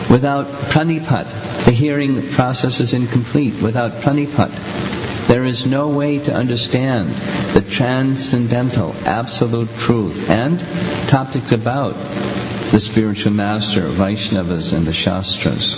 [0.09, 3.61] Without pranipat, the hearing process is incomplete.
[3.61, 4.51] Without pranipat,
[5.31, 7.09] there is no way to understand
[7.55, 10.59] the transcendental, absolute truth and
[11.09, 11.93] topics about
[12.73, 15.77] the spiritual master, Vaishnavas, and the Shastras.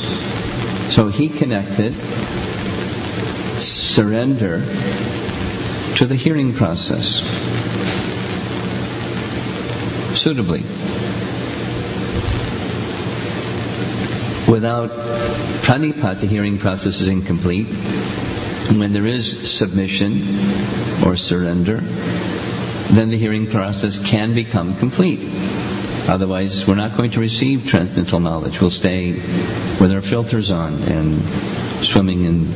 [0.94, 1.92] So he connected
[3.61, 4.64] surrender
[5.96, 7.20] to the hearing process
[10.18, 10.62] suitably.
[14.50, 14.88] Without
[15.61, 17.66] pranipat, the hearing process is incomplete.
[18.78, 20.22] When there is submission
[21.04, 25.20] or surrender, then the hearing process can become complete.
[26.08, 28.60] Otherwise, we're not going to receive transcendental knowledge.
[28.60, 31.22] We'll stay with our filters on and
[31.84, 32.48] swimming in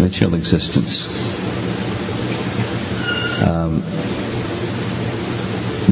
[0.00, 1.06] material existence.
[3.42, 3.82] Um,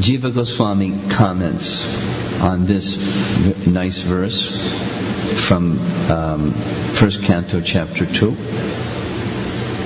[0.01, 1.83] Jiva Goswami comments
[2.41, 2.97] on this
[3.67, 4.45] nice verse
[5.47, 5.79] from
[6.11, 8.74] um, First Canto, Chapter 2.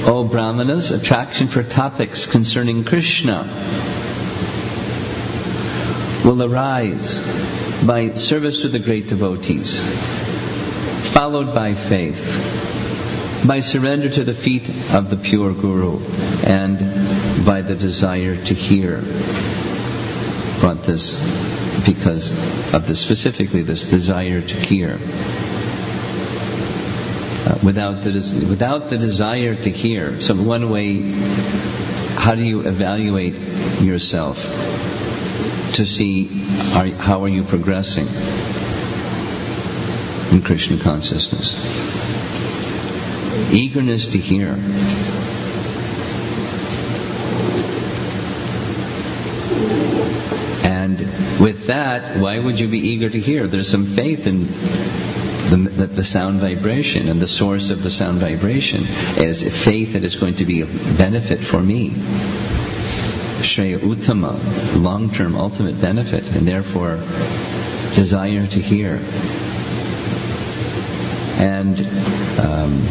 [0.06, 3.43] O Brahmanas, attraction for topics concerning Krishna
[6.26, 7.20] will arise
[7.86, 9.80] by service to the great devotees,
[11.14, 16.00] followed by faith, by surrender to the feet of the pure Guru,
[16.45, 16.80] and
[17.45, 19.02] by the desire to hear.
[20.60, 21.18] Brought this
[21.86, 22.32] because
[22.74, 24.97] of the specifically this desire to hear.
[27.46, 28.12] Uh, without the
[28.50, 31.00] without the desire to hear, so one way,
[32.16, 33.34] how do you evaluate
[33.82, 34.44] yourself
[35.76, 36.28] to see
[36.76, 38.08] are, how are you progressing
[40.34, 41.56] in Krishna consciousness?
[43.54, 44.50] Eagerness to hear.
[50.66, 51.00] And
[51.40, 53.48] with that, why would you be eager to hear?
[53.48, 54.48] There's some faith in
[55.50, 58.84] the, the, sound vibration and the source of the sound vibration
[59.18, 61.89] is faith that is going to be a benefit for me.
[63.41, 64.38] Shreya Uttama,
[64.82, 66.97] long-term ultimate benefit, and therefore
[67.95, 69.00] desire to hear.
[71.39, 71.80] And
[72.39, 72.82] um,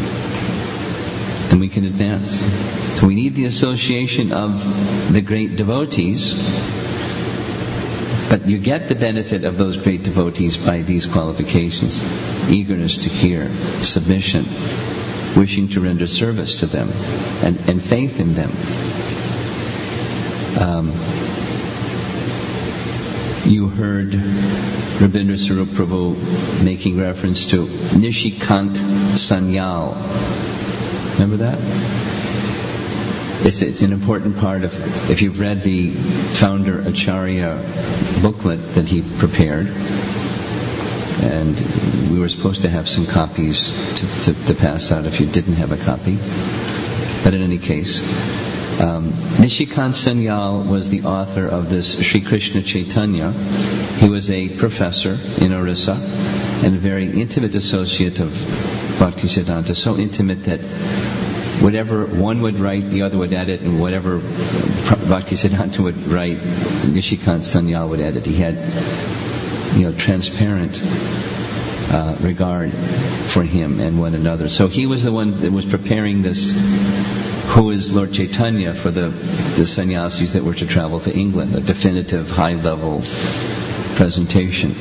[1.50, 2.40] then we can advance.
[2.98, 6.32] So we need the association of the great devotees
[8.28, 12.02] but you get the benefit of those great devotees by these qualifications
[12.50, 13.48] eagerness to hear,
[13.82, 14.44] submission,
[15.36, 16.90] wishing to render service to them,
[17.42, 18.50] and, and faith in them.
[20.58, 20.88] Um,
[23.50, 24.10] you heard
[24.98, 28.74] Ravindra Swarup Prabhu making reference to Nishikant
[29.16, 29.94] Sanyal.
[31.14, 32.17] Remember that?
[33.40, 37.62] It's, it's, an important part of, if you've read the founder Acharya
[38.20, 39.68] booklet that he prepared,
[41.22, 41.58] and
[42.10, 45.54] we were supposed to have some copies to, to, to pass out if you didn't
[45.54, 46.18] have a copy.
[47.24, 48.00] But in any case,
[48.80, 53.32] um, Nishikant Sanyal was the author of this Sri Krishna Chaitanya.
[53.98, 58.30] He was a professor in Orissa and a very intimate associate of
[58.98, 60.60] Bhakti Siddhanta, so intimate that
[61.60, 67.88] whatever one would write, the other would edit, and whatever Bhaktisiddhanta would write, Nishikant Sanyal
[67.90, 68.24] would edit.
[68.24, 68.54] He had,
[69.76, 70.80] you know, transparent
[71.90, 74.48] uh, regard for him and one another.
[74.48, 76.52] So he was the one that was preparing this,
[77.48, 81.60] who is Lord Chaitanya, for the, the sannyasis that were to travel to England, a
[81.60, 83.02] definitive high level
[83.96, 84.74] presentation.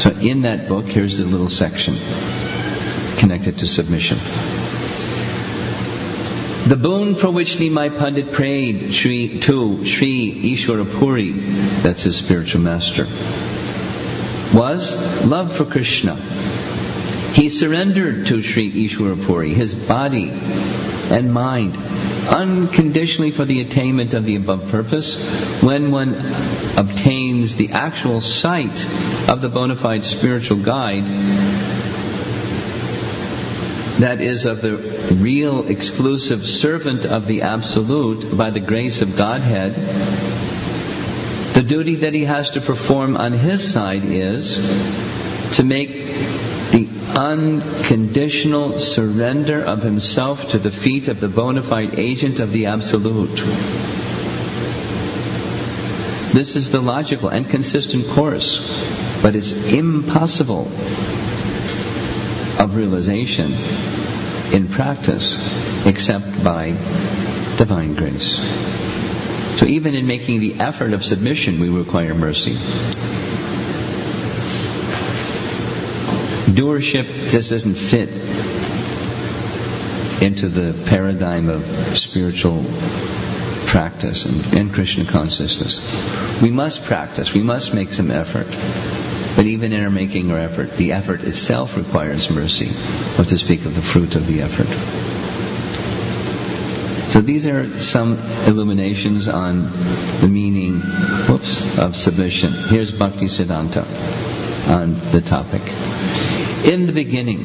[0.00, 1.96] So in that book, here's a little section
[3.18, 4.18] connected to submission.
[6.68, 13.04] The boon for which Nimai Pandit prayed Shri, to Sri Ishwarapuri, that's his spiritual master,
[14.54, 14.94] was
[15.24, 16.16] love for Krishna.
[17.32, 21.74] He surrendered to Sri Ishwarapuri, his body and mind
[22.28, 25.14] unconditionally for the attainment of the above purpose
[25.62, 26.14] when one
[26.76, 28.84] obtains the actual sight
[29.26, 31.04] of the bona fide spiritual guide
[33.98, 34.76] that is of the
[35.16, 39.74] real exclusive servant of the Absolute by the grace of Godhead,
[41.54, 44.56] the duty that he has to perform on his side is
[45.56, 45.90] to make
[46.70, 52.66] the unconditional surrender of himself to the feet of the bona fide agent of the
[52.66, 53.36] Absolute.
[56.32, 58.60] This is the logical and consistent course,
[59.22, 60.70] but it's impossible
[62.58, 63.52] of realization
[64.52, 65.36] in practice
[65.86, 66.70] except by
[67.56, 68.36] divine grace.
[69.58, 72.54] So even in making the effort of submission, we require mercy.
[76.54, 78.08] Doership just doesn't fit
[80.22, 81.62] into the paradigm of
[81.96, 82.64] spiritual
[83.66, 85.80] practice and, and Krishna consciousness.
[86.42, 88.46] We must practice, we must make some effort.
[89.38, 92.70] But even in our making our effort, the effort itself requires mercy,
[93.14, 94.66] what to speak of the fruit of the effort.
[97.12, 98.18] So these are some
[98.48, 99.70] illuminations on
[100.20, 100.80] the meaning
[101.28, 102.52] whoops, of submission.
[102.52, 103.84] Here's Bhakti Siddhanta
[104.68, 105.62] on the topic.
[106.66, 107.44] In the beginning,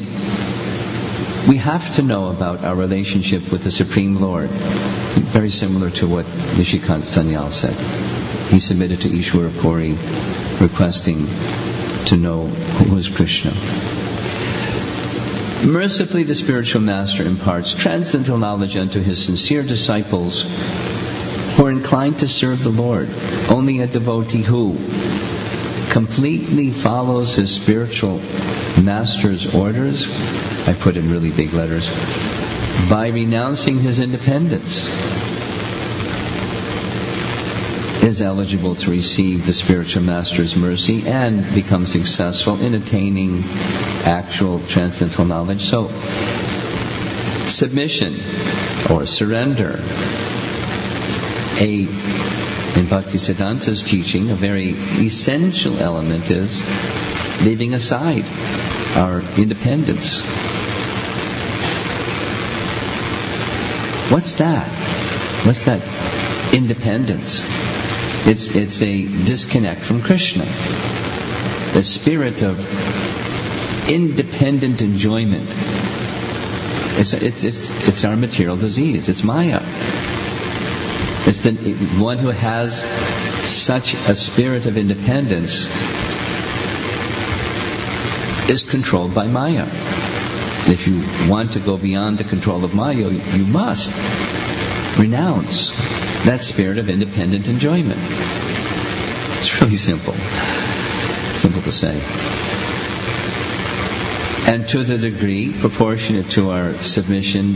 [1.48, 4.50] we have to know about our relationship with the Supreme Lord.
[4.50, 6.24] Very similar to what
[6.56, 7.76] Nishikant Sanyal said.
[8.50, 9.96] He submitted to Ishwara Puri
[10.60, 11.26] requesting
[12.06, 13.52] to know who is Krishna.
[15.66, 20.44] Mercifully, the spiritual master imparts transcendental knowledge unto his sincere disciples
[21.56, 23.08] who are inclined to serve the Lord.
[23.48, 24.76] Only a devotee who
[25.90, 28.20] completely follows his spiritual
[28.82, 30.08] master's orders,
[30.68, 31.88] I put in really big letters,
[32.90, 34.88] by renouncing his independence,
[38.04, 43.42] is eligible to receive the spiritual master's mercy and become successful in attaining
[44.04, 45.62] actual transcendental knowledge.
[45.62, 45.88] So,
[47.48, 48.14] submission
[48.90, 49.78] or surrender,
[51.58, 51.88] a
[52.76, 56.60] in Bhaktisiddhanta's teaching, a very essential element is
[57.42, 58.24] leaving aside
[58.96, 60.20] our independence.
[64.10, 64.68] What's that?
[65.46, 65.80] What's that
[66.54, 67.63] independence?
[68.26, 70.46] It's, it's a disconnect from Krishna.
[71.74, 72.58] The spirit of
[73.90, 75.46] independent enjoyment.
[76.96, 79.10] It's, it's, it's, it's our material disease.
[79.10, 79.60] It's Maya.
[81.26, 81.52] It's the
[82.02, 82.82] one who has
[83.46, 85.66] such a spirit of independence
[88.48, 89.66] is controlled by Maya.
[90.66, 93.92] If you want to go beyond the control of Maya, you must
[94.98, 95.72] renounce
[96.24, 98.00] that spirit of independent enjoyment.
[99.38, 100.14] It's really simple.
[101.36, 102.00] Simple to say.
[104.46, 107.54] And to the degree proportionate to our submission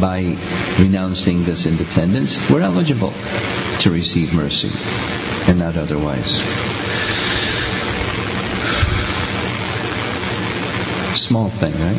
[0.00, 0.36] by
[0.78, 3.12] renouncing this independence, we're eligible
[3.80, 4.70] to receive mercy
[5.50, 6.40] and not otherwise.
[11.18, 11.96] Small thing, right?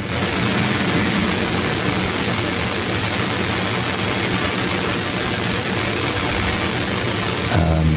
[7.57, 7.87] Um,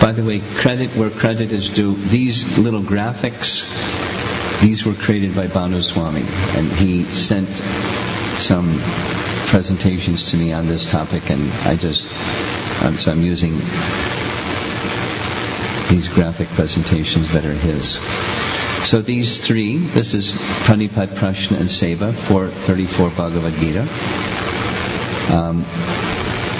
[0.00, 1.94] by the way, credit where credit is due.
[1.94, 3.64] These little graphics,
[4.60, 6.22] these were created by Bhanu Swami,
[6.56, 7.48] and he sent
[8.38, 8.78] some
[9.48, 12.04] presentations to me on this topic, and I just,
[12.84, 13.52] um, so I'm using
[15.88, 17.94] these graphic presentations that are his.
[18.86, 23.82] So these three, this is Pranipat, Prashna, and Seva, 434 Bhagavad Gita.
[25.34, 25.64] Um,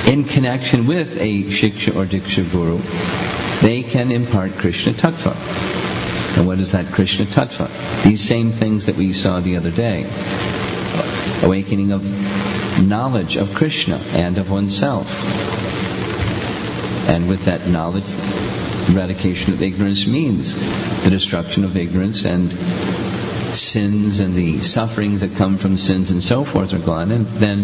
[0.09, 2.79] in connection with a Shiksha or Diksha Guru,
[3.63, 5.35] they can impart Krishna Tattva.
[6.39, 7.69] And what is that Krishna Tattva?
[8.05, 10.07] These same things that we saw the other day.
[11.43, 12.05] Awakening of
[12.87, 15.09] knowledge of Krishna and of oneself.
[17.09, 18.13] And with that knowledge,
[18.91, 20.55] eradication of ignorance means
[21.03, 22.53] the destruction of ignorance and
[23.55, 27.63] sins and the sufferings that come from sins and so forth are gone, and then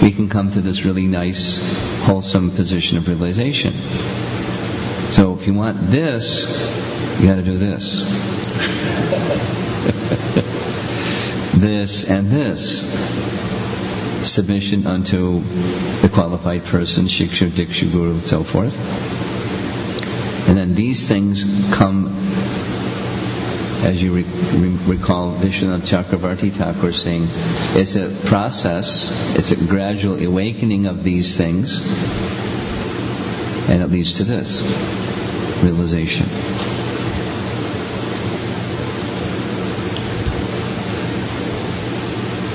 [0.00, 1.58] we can come to this really nice,
[2.04, 3.74] wholesome position of realization.
[5.14, 6.48] So if you want this,
[7.20, 8.00] you got to do this.
[11.56, 12.80] this and this.
[14.28, 15.38] Submission unto
[16.02, 18.76] the qualified person, shiksha, diksha, guru, and so forth.
[20.48, 22.08] And then these things come,
[23.84, 27.28] as you re- re- recall Vishwanath Chakravarti Thakur saying,
[27.76, 31.78] it's a process, it's a gradual awakening of these things,
[33.70, 35.03] and it leads to this
[35.64, 36.26] realization.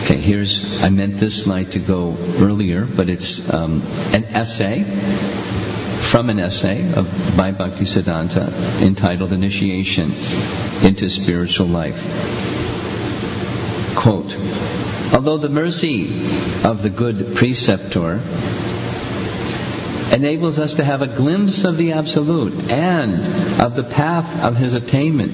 [0.03, 3.81] Okay, here's, I meant this slide to go earlier, but it's um,
[4.13, 10.11] an essay from an essay of, by Bhakti Siddhanta entitled Initiation
[10.83, 12.01] into Spiritual Life.
[13.95, 14.35] Quote,
[15.13, 16.05] Although the mercy
[16.63, 18.19] of the good preceptor
[20.11, 24.73] enables us to have a glimpse of the Absolute and of the path of his
[24.73, 25.33] attainment,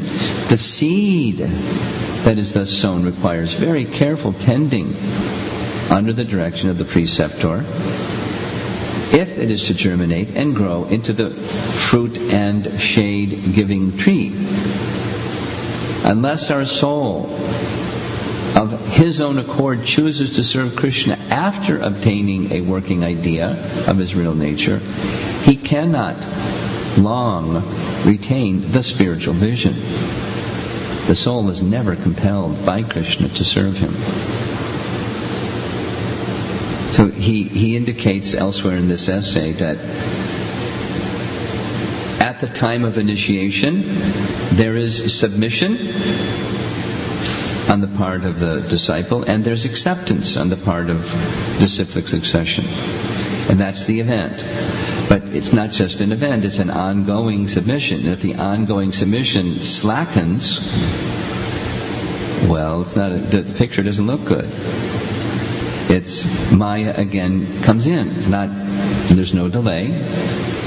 [0.49, 4.95] the seed that is thus sown requires very careful tending
[5.89, 7.63] under the direction of the preceptor
[9.13, 14.33] if it is to germinate and grow into the fruit and shade giving tree.
[16.03, 17.29] Unless our soul
[18.55, 23.49] of his own accord chooses to serve Krishna after obtaining a working idea
[23.87, 24.79] of his real nature,
[25.43, 26.15] he cannot
[26.97, 27.61] long
[28.05, 29.73] retain the spiritual vision.
[31.07, 33.93] The soul is never compelled by Krishna to serve him.
[36.93, 39.77] So he, he indicates elsewhere in this essay that
[42.21, 43.83] at the time of initiation,
[44.55, 45.77] there is submission
[47.69, 51.01] on the part of the disciple, and there's acceptance on the part of
[51.59, 52.65] disciplic succession.
[53.49, 54.43] And that's the event.
[55.07, 57.99] But it's not just an event, it's an ongoing submission.
[57.99, 60.59] And if the ongoing submission slackens,
[62.47, 64.49] well, it's not a, the picture doesn't look good.
[65.87, 68.31] It's Maya again comes in.
[68.31, 68.49] Not
[69.09, 69.87] there's no delay.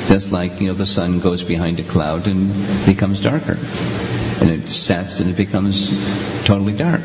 [0.06, 2.52] Just like you know the sun goes behind a cloud and
[2.86, 3.58] becomes darker,
[4.40, 5.88] and it sets and it becomes
[6.44, 7.00] totally dark.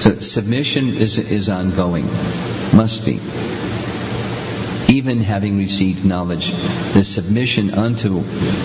[0.00, 2.06] So submission is is ongoing,
[2.74, 3.20] must be.
[4.88, 6.50] Even having received knowledge,
[6.92, 8.22] the submission unto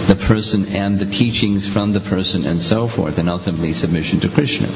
[0.07, 4.29] the person and the teachings from the person and so forth, and ultimately submission to
[4.29, 4.67] Krishna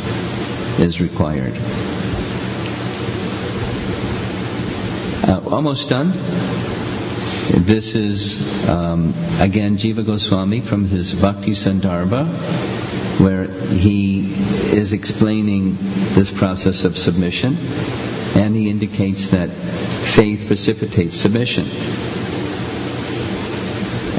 [0.79, 1.53] is required.
[5.27, 6.13] Uh, almost done.
[7.53, 12.25] This is, um, again, Jiva Goswami from his Bhakti Sandarbha,
[13.19, 14.33] where he
[14.73, 15.75] is explaining
[16.13, 17.57] this process of submission,
[18.35, 21.65] and he indicates that faith precipitates submission.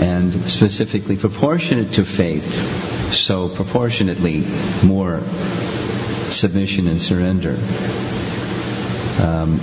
[0.04, 4.44] And specifically proportionate to faith, so proportionately
[4.84, 5.20] more
[6.28, 7.56] submission and surrender.
[9.22, 9.58] Um,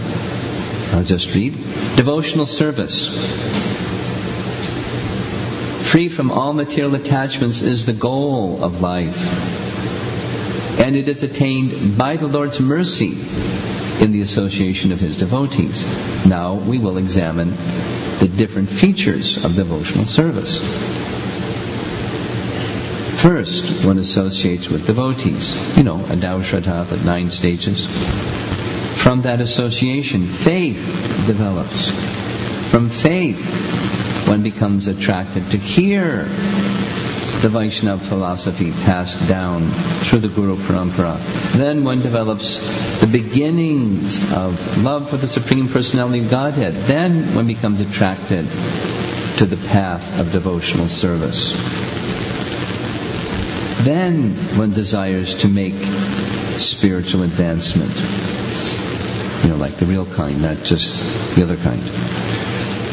[0.94, 1.54] I'll just read.
[1.96, 3.08] Devotional service.
[5.92, 9.20] Free from all material attachments is the goal of life.
[10.80, 13.18] And it is attained by the Lord's mercy
[14.04, 15.86] in the association of His devotees.
[16.26, 17.50] Now we will examine
[18.20, 20.60] the different features of devotional service.
[23.22, 25.78] First, one associates with devotees.
[25.78, 27.86] You know, Adau Shraddha, the nine stages.
[29.00, 31.90] From that association, faith develops.
[32.70, 36.24] From faith, one becomes attracted to hear
[37.42, 39.66] the Vaishnava philosophy passed down
[40.04, 41.18] through the Guru Parampara.
[41.54, 42.58] Then one develops
[43.00, 46.74] the beginnings of love for the Supreme Personality of Godhead.
[46.74, 48.46] Then one becomes attracted
[49.38, 51.54] to the path of devotional service.
[53.86, 55.76] Then one desires to make
[56.60, 57.96] spiritual advancement
[59.44, 61.82] you know, like the real kind, not just the other kind.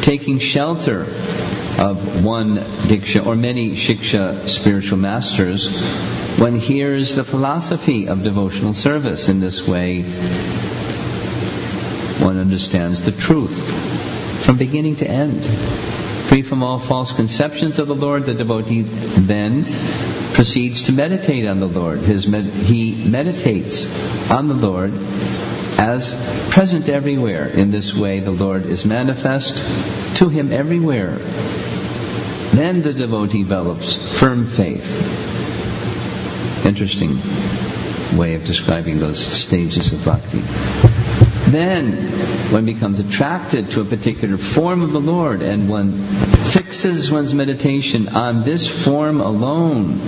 [0.02, 1.02] Taking shelter
[1.78, 5.68] of one diksha or many shiksha spiritual masters,
[6.38, 9.28] one hears the philosophy of devotional service.
[9.28, 10.02] In this way,
[12.22, 15.44] one understands the truth from beginning to end.
[15.44, 19.64] Free from all false conceptions of the Lord, the devotee then
[20.32, 22.00] proceeds to meditate on the Lord.
[22.28, 24.92] Med- he meditates on the Lord
[25.78, 26.14] as
[26.50, 27.46] present everywhere.
[27.46, 29.56] In this way, the Lord is manifest
[30.18, 31.16] to him everywhere.
[32.52, 34.86] Then the devotee develops firm faith.
[36.64, 37.18] Interesting.
[38.16, 40.40] way of describing those stages of bhakti.
[41.50, 41.92] Then
[42.52, 48.08] one becomes attracted to a particular form of the Lord and one fixes one's meditation
[48.08, 49.98] on this form alone.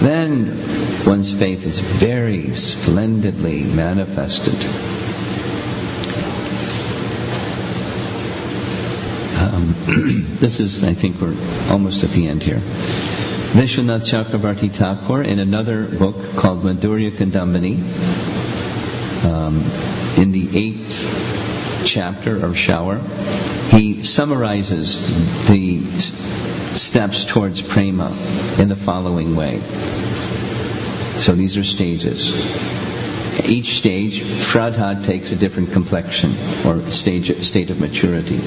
[0.00, 0.46] Then
[1.04, 4.54] one's faith is very splendidly manifested.
[9.40, 11.36] Um, this is, I think, we're
[11.70, 12.60] almost at the end here.
[13.52, 17.76] Vishwanath Chakravarti Thakur, in another book called Madhurya Kadambini,
[19.24, 19.56] um,
[20.20, 22.98] in the eighth chapter of Shower,
[23.70, 25.80] he summarizes the
[26.76, 28.08] steps towards prema
[28.58, 29.60] in the following way.
[31.18, 32.28] So these are stages.
[33.44, 36.32] Each stage, Shraddha takes a different complexion
[36.66, 38.40] or stage, state of maturity.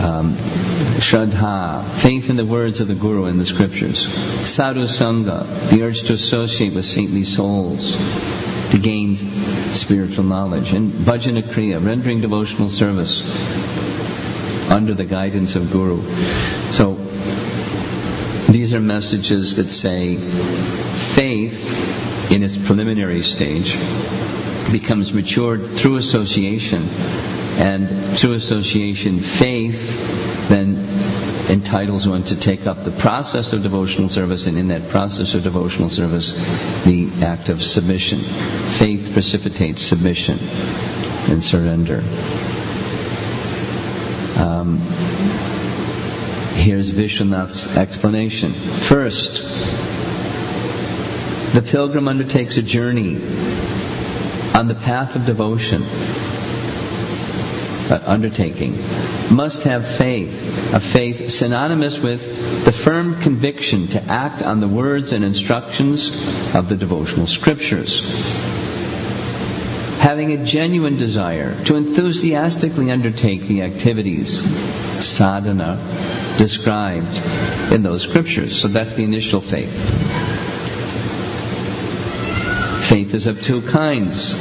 [0.00, 0.34] Um,
[0.98, 4.06] Shraddha, faith in the words of the Guru and the scriptures.
[4.48, 7.96] Sadhu Sangha, the urge to associate with saintly souls
[8.70, 10.72] to gain spiritual knowledge.
[10.72, 13.22] And Bhajana Kriya, rendering devotional service
[14.70, 16.02] under the guidance of Guru.
[16.72, 16.94] So,
[18.50, 23.76] these are messages that say faith in its preliminary stage
[24.72, 26.88] becomes matured through association
[27.58, 27.88] and
[28.18, 30.76] through association faith then
[31.50, 35.42] entitles one to take up the process of devotional service and in that process of
[35.42, 36.32] devotional service
[36.84, 38.20] the act of submission.
[38.20, 40.38] Faith precipitates submission
[41.30, 42.02] and surrender.
[44.38, 44.78] Um,
[46.56, 48.52] here's Vishwanath's explanation.
[48.52, 49.42] First
[51.54, 53.14] the pilgrim undertakes a journey
[54.54, 55.82] on the path of devotion
[57.90, 58.72] Uh, undertaking
[59.30, 65.12] must have faith, a faith synonymous with the firm conviction to act on the words
[65.12, 66.08] and instructions
[66.54, 68.00] of the devotional scriptures.
[70.00, 74.42] Having a genuine desire to enthusiastically undertake the activities,
[75.04, 75.76] sadhana,
[76.38, 77.18] described
[77.70, 78.60] in those scriptures.
[78.60, 79.74] So that's the initial faith.
[82.88, 84.34] Faith is of two kinds.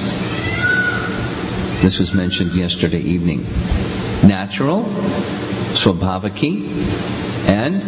[1.83, 3.43] This was mentioned yesterday evening.
[4.25, 4.83] Natural,
[5.73, 6.69] swabhavaki,
[7.49, 7.83] and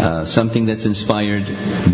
[0.00, 1.44] uh, something that's inspired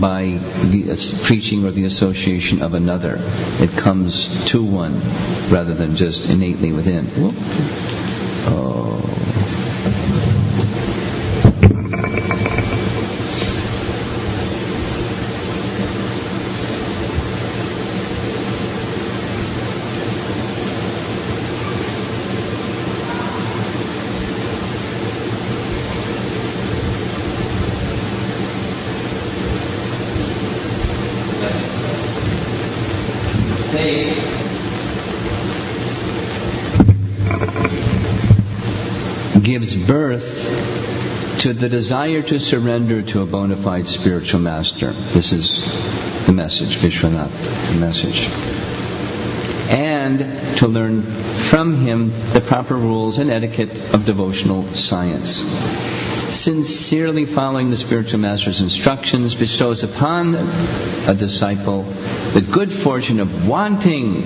[0.01, 3.19] by the preaching or the association of another.
[3.59, 4.95] It comes to one
[5.51, 7.09] rather than just innately within.
[8.47, 9.34] Oh.
[39.77, 44.93] Birth to the desire to surrender to a bona fide spiritual master.
[44.93, 48.29] This is the message, Vishwanath, the message.
[49.71, 50.21] And
[50.59, 55.45] to learn from him the proper rules and etiquette of devotional science.
[56.35, 61.83] Sincerely following the spiritual master's instructions bestows upon a disciple
[62.33, 64.23] the good fortune of wanting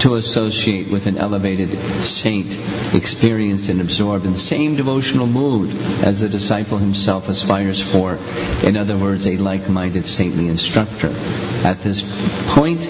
[0.00, 1.70] to associate with an elevated
[2.02, 2.56] saint
[2.94, 5.70] experienced and absorbed in the same devotional mood
[6.02, 8.18] as the disciple himself aspires for.
[8.64, 11.12] In other words, a like-minded saintly instructor.
[11.64, 12.02] At this
[12.48, 12.80] point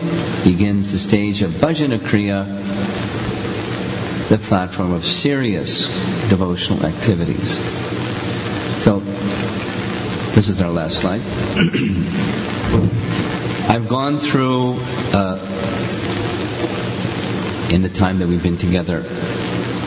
[0.44, 2.46] begins the stage of Bhajana Kriya,
[4.28, 5.86] the platform of serious
[6.28, 7.58] devotional activities.
[8.84, 9.00] So,
[10.34, 11.20] this is our last slide.
[13.68, 14.76] I've gone through,
[15.12, 15.38] uh,
[17.70, 19.02] in the time that we've been together,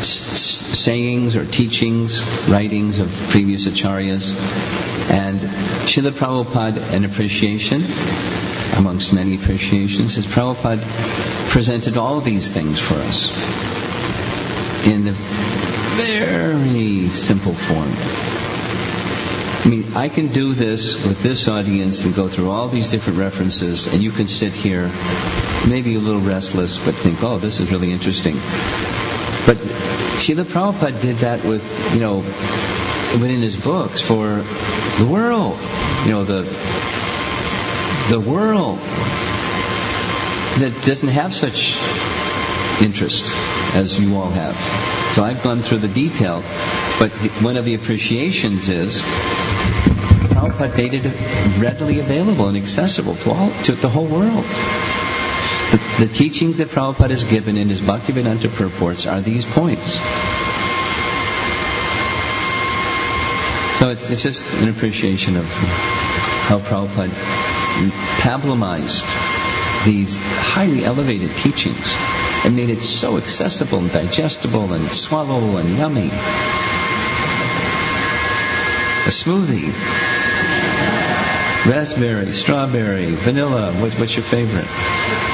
[0.02, 4.32] sayings or teachings, writings of previous acharyas,
[5.12, 7.84] and Srila Prabhupada, an appreciation,
[8.78, 10.82] amongst many appreciations, is Prabhupada
[11.50, 13.30] presented all these things for us
[14.88, 15.14] in a
[15.96, 17.94] very simple form.
[19.66, 23.20] I mean, I can do this with this audience and go through all these different
[23.20, 24.90] references, and you can sit here,
[25.68, 28.36] maybe a little restless, but think, oh, this is really interesting.
[29.46, 29.58] But
[30.18, 32.18] Srila Prabhupada did that with, you know,
[33.20, 34.42] within his books for
[34.98, 35.58] the world.
[36.06, 36.42] You know, the
[38.10, 38.80] the world
[40.60, 41.78] that doesn't have such
[42.82, 43.34] interest
[43.76, 44.56] as you all have.
[45.14, 46.44] So I've gone through the detail,
[47.00, 47.12] but
[47.42, 49.02] one of the appreciations is
[50.34, 51.06] Prabhupada made it
[51.62, 54.46] readily available and accessible to all to the whole world.
[55.74, 59.94] The, the teachings that Prabhupada has given in his Bhaktivedanta purports are these points.
[63.80, 65.46] So it's, it's just an appreciation of
[66.46, 67.10] how Prabhupada
[68.22, 69.04] pablumized
[69.84, 71.92] these highly elevated teachings
[72.46, 76.10] and made it so accessible and digestible and swallowable and yummy.
[79.06, 79.74] A smoothie.
[81.66, 85.33] Raspberry, strawberry, vanilla, what, what's your favorite?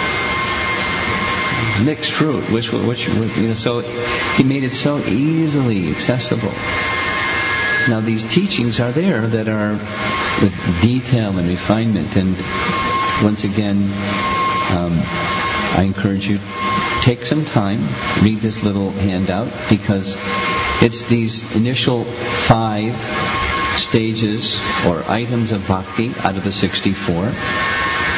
[1.85, 6.51] Mixed fruit, which, which, you know, so he made it so easily accessible.
[7.87, 9.73] Now these teachings are there that are
[10.43, 12.15] with detail and refinement.
[12.15, 12.35] And
[13.23, 13.77] once again,
[14.71, 14.93] um,
[15.77, 16.39] I encourage you
[17.01, 17.79] take some time,
[18.21, 20.17] read this little handout because
[20.83, 22.95] it's these initial five
[23.79, 27.31] stages or items of bhakti out of the 64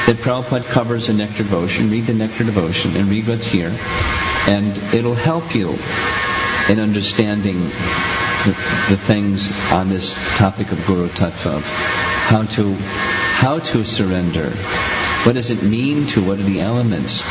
[0.07, 1.89] that Prabhupada covers in Nectar Devotion.
[1.89, 3.75] Read the Nectar Devotion and read what's here.
[4.47, 5.77] And it'll help you
[6.69, 8.55] in understanding the,
[8.89, 11.61] the things on this topic of Guru Tattva,
[12.29, 14.49] how to, how to surrender.
[15.23, 16.25] What does it mean to?
[16.25, 17.21] What are the elements?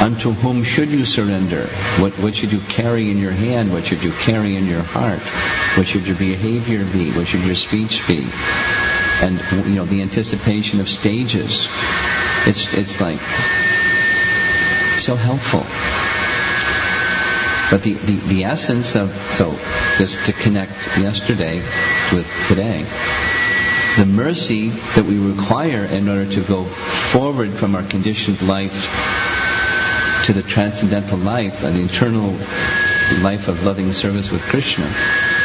[0.00, 1.66] Unto whom should you surrender?
[2.00, 3.72] What, what should you carry in your hand?
[3.72, 5.20] What should you carry in your heart?
[5.76, 7.12] What should your behavior be?
[7.12, 8.26] What should your speech be?
[9.22, 11.68] And you know the anticipation of stages.
[12.46, 13.20] It's it's like
[14.98, 15.64] so helpful.
[17.70, 19.50] But the, the, the essence of so
[19.98, 21.56] just to connect yesterday
[22.12, 22.84] with today,
[23.96, 28.90] the mercy that we require in order to go forward from our conditioned life
[30.26, 32.30] to the transcendental life, an eternal
[33.22, 34.90] life of loving service with Krishna.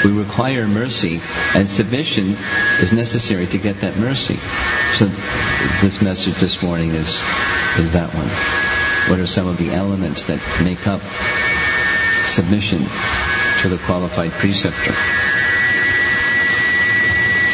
[0.05, 1.19] We require mercy,
[1.55, 2.37] and submission
[2.81, 4.37] is necessary to get that mercy.
[4.95, 5.05] So,
[5.81, 7.07] this message this morning is
[7.79, 8.27] is that one.
[9.09, 10.99] What are some of the elements that make up
[12.33, 12.79] submission
[13.61, 14.91] to the qualified preceptor?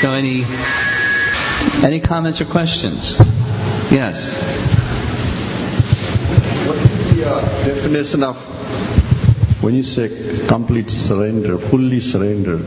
[0.01, 0.43] So, any
[1.83, 3.15] any comments or questions?
[3.91, 4.33] Yes.
[6.67, 8.37] What is the uh, definition of
[9.63, 12.57] when you say complete surrender, fully surrender?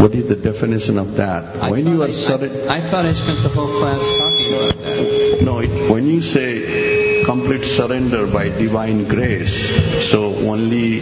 [0.00, 1.56] What is the definition of that?
[1.62, 4.54] I when you I- are surrender, I, I thought I spent the whole class talking
[4.54, 5.42] about that.
[5.42, 9.54] no, it, when you say complete surrender by divine grace,
[10.10, 11.00] so only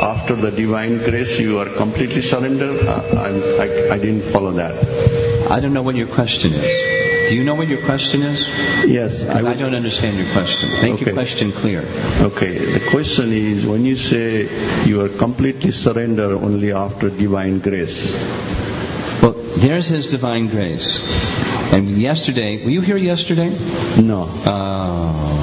[0.00, 2.84] after the divine grace you are completely surrendered.
[2.86, 3.30] I,
[3.64, 4.74] I, I didn't follow that.
[5.50, 6.95] I don't know what your question is.
[7.28, 8.46] Do you know what your question is?
[8.86, 10.70] Yes, Because I, don't understand your question.
[10.80, 11.80] Make your question clear.
[12.20, 14.48] Okay, the question is when you say
[14.86, 18.12] you are completely surrender only after divine grace.
[19.22, 21.00] Well, there's His divine grace.
[21.72, 23.50] And yesterday, were you here yesterday?
[24.00, 24.28] No.
[24.46, 25.42] Oh.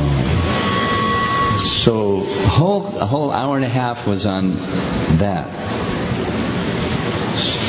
[1.60, 4.52] So A whole, a whole hour and a half was on
[5.18, 5.48] that.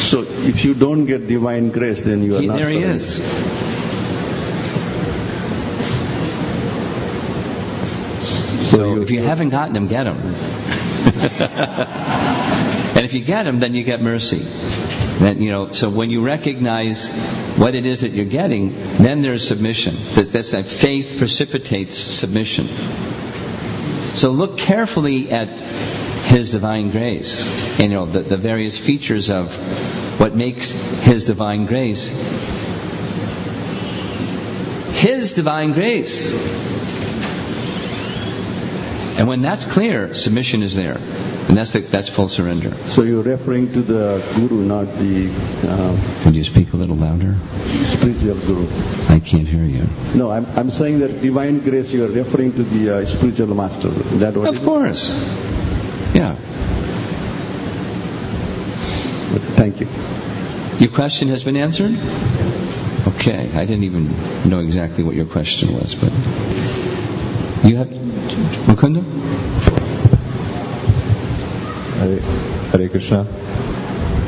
[0.08, 2.58] So if you don't get divine grace, then you are He- not.
[2.58, 3.18] there he is.
[8.74, 10.16] So if you haven't gotten them, get them.
[12.96, 14.40] and if you get them, then you get mercy.
[15.18, 15.70] Then you know.
[15.70, 17.06] So when you recognize
[17.56, 19.96] what it is that you're getting, then there's submission.
[20.10, 22.66] That's, that's that faith precipitates submission.
[24.16, 27.44] So look carefully at His divine grace,
[27.78, 29.54] and you know the, the various features of
[30.18, 32.08] what makes His divine grace.
[35.00, 36.32] His divine grace.
[39.16, 40.96] And when that's clear, submission is there.
[41.48, 42.74] And that's, the, that's full surrender.
[42.88, 45.30] So you're referring to the guru, not the
[45.68, 47.36] uh, Could you speak a little louder?
[47.84, 48.66] spiritual guru.
[49.08, 49.86] I can't hear you.
[50.14, 53.88] No, I'm, I'm saying that divine grace you are referring to the uh, spiritual master.
[53.88, 54.48] Is that what?
[54.48, 55.12] Of course.
[56.12, 56.34] Yeah.
[59.54, 59.86] Thank you.
[60.78, 61.96] Your question has been answered?
[63.06, 63.50] Okay.
[63.54, 64.10] I didn't even
[64.48, 66.12] know exactly what your question was, but.
[67.64, 67.88] You have.
[68.66, 69.02] Mukunda?
[71.98, 72.20] Hare,
[72.70, 73.26] Hare Krishna.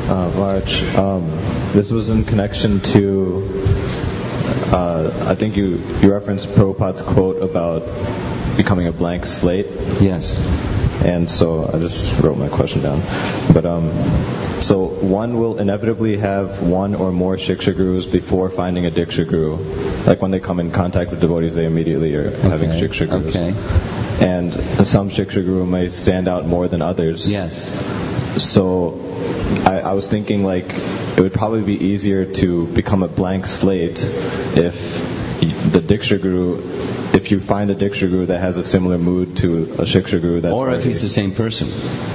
[0.09, 1.29] Uh, Raj, um,
[1.73, 3.43] this was in connection to,
[4.71, 7.83] uh, I think you, you referenced Prabhupada's quote about
[8.55, 9.67] becoming a blank slate.
[9.99, 10.37] Yes.
[11.03, 13.01] And so I just wrote my question down.
[13.53, 13.91] But um,
[14.61, 19.57] so one will inevitably have one or more shiksha gurus before finding a diksha guru.
[20.05, 23.35] Like when they come in contact with devotees, they immediately are having Okay, shiksha gurus.
[23.35, 23.53] okay.
[24.19, 24.53] And
[24.87, 27.29] some shiksha guru may stand out more than others.
[27.31, 27.69] Yes.
[28.43, 28.99] So
[29.65, 34.03] I, I was thinking like it would probably be easier to become a blank slate
[34.03, 35.15] if
[35.71, 36.57] the Diksha Guru
[37.13, 40.41] if you find a Diksha Guru that has a similar mood to a Shiksha Guru
[40.41, 41.67] that's Or if already- he's the same person.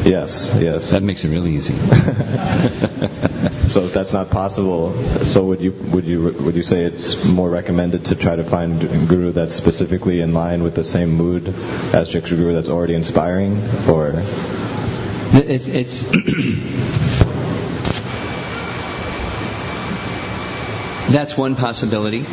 [0.05, 0.91] Yes, yes.
[0.91, 1.75] That makes it really easy.
[3.73, 4.93] So if that's not possible,
[5.25, 8.79] so would you would you would you say it's more recommended to try to find
[9.09, 11.49] guru that's specifically in line with the same mood
[11.95, 13.57] as Shiksha Guru that's already inspiring,
[13.89, 14.13] or
[15.33, 16.03] It's, it's
[21.11, 22.27] that's one possibility.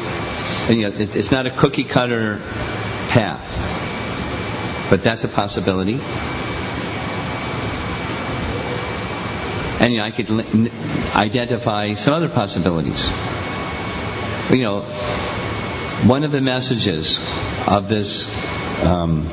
[0.67, 2.41] And, you know, it's not a cookie cutter
[3.11, 3.45] path,
[4.89, 6.01] but that's a possibility.
[9.80, 10.71] And you know, I could n-
[11.15, 13.07] identify some other possibilities.
[14.51, 14.82] You know,
[16.05, 17.19] one of the messages
[17.67, 18.27] of this
[18.86, 19.30] um,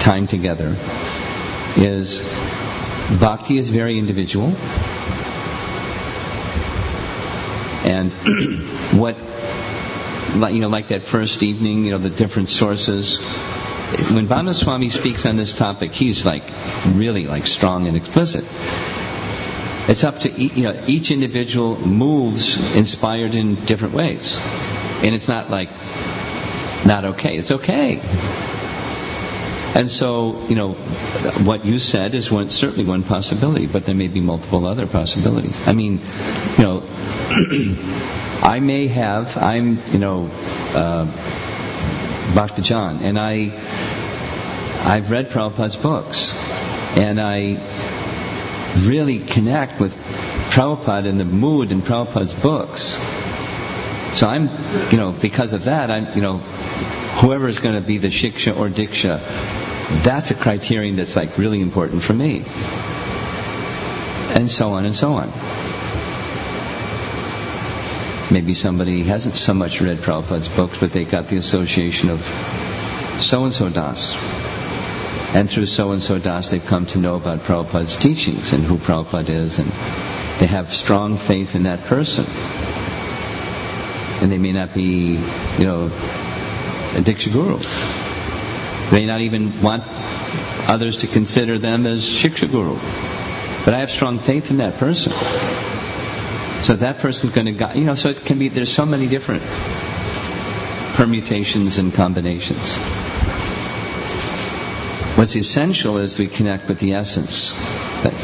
[0.00, 0.76] time together
[1.76, 2.22] is
[3.20, 4.48] bhakti is very individual.
[7.84, 8.12] And
[8.98, 9.16] what,
[10.52, 13.18] you know, like that first evening, you know, the different sources.
[14.12, 16.42] When Swami speaks on this topic, he's like
[16.86, 18.44] really like strong and explicit.
[19.88, 24.38] It's up to you know each individual moves inspired in different ways,
[25.02, 25.70] and it's not like
[26.86, 27.36] not okay.
[27.36, 28.00] It's okay.
[29.74, 34.08] And so, you know, what you said is one, certainly one possibility, but there may
[34.08, 35.60] be multiple other possibilities.
[35.68, 36.00] I mean,
[36.56, 36.82] you know,
[38.42, 40.30] I may have, I'm, you know,
[40.74, 41.04] uh,
[42.34, 43.52] Bhakti John, and I,
[44.84, 46.32] I've read Prabhupada's books,
[46.96, 47.54] and I
[48.86, 49.94] really connect with
[50.50, 52.98] Prabhupada and the mood in Prabhupada's books.
[54.16, 54.48] So I'm,
[54.90, 56.38] you know, because of that, I'm, you know,
[57.20, 59.20] whoever is going to be the shiksha or diksha,
[60.02, 62.44] that's a criterion that's like really important for me.
[64.34, 65.32] And so on and so on.
[68.30, 72.20] Maybe somebody hasn't so much read Prabhupada's books, but they got the association of
[73.20, 74.14] so and so Das.
[75.34, 78.78] And through so and so Das, they've come to know about Prabhupada's teachings and who
[78.78, 79.68] Prabhupada is, and
[80.40, 82.24] they have strong faith in that person.
[84.22, 85.18] And they may not be,
[85.58, 87.58] you know, a Diksha Guru.
[88.90, 89.84] They may not even want
[90.66, 92.78] others to consider them as Shiksha Guru.
[93.64, 95.12] But I have strong faith in that person.
[96.62, 99.08] So that person's going to guide, you know, so it can be, there's so many
[99.08, 99.42] different
[100.96, 102.76] permutations and combinations.
[105.18, 107.50] What's essential is we connect with the essence.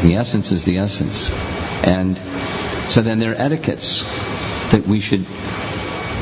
[0.02, 1.28] The essence is the essence.
[1.84, 2.16] And
[2.88, 4.04] so then there are etiquettes
[4.70, 5.26] that we should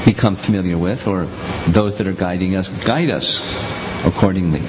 [0.07, 1.27] become familiar with, or
[1.69, 3.43] those that are guiding us guide us
[4.07, 4.63] accordingly.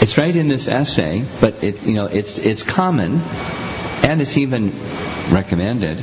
[0.00, 3.20] It's right in this essay, but it, you know, it's, it's common,
[4.04, 4.70] and it's even
[5.32, 6.00] recommended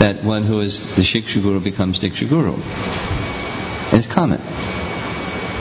[0.00, 2.54] that one who is the Shiksha Guru becomes Diksha Guru.
[2.54, 4.40] And it's common.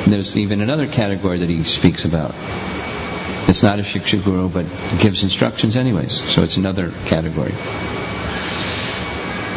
[0.10, 2.34] There's even another category that he speaks about.
[3.50, 4.66] It's not a Shiksha Guru, but
[5.02, 7.52] gives instructions anyways, so it's another category.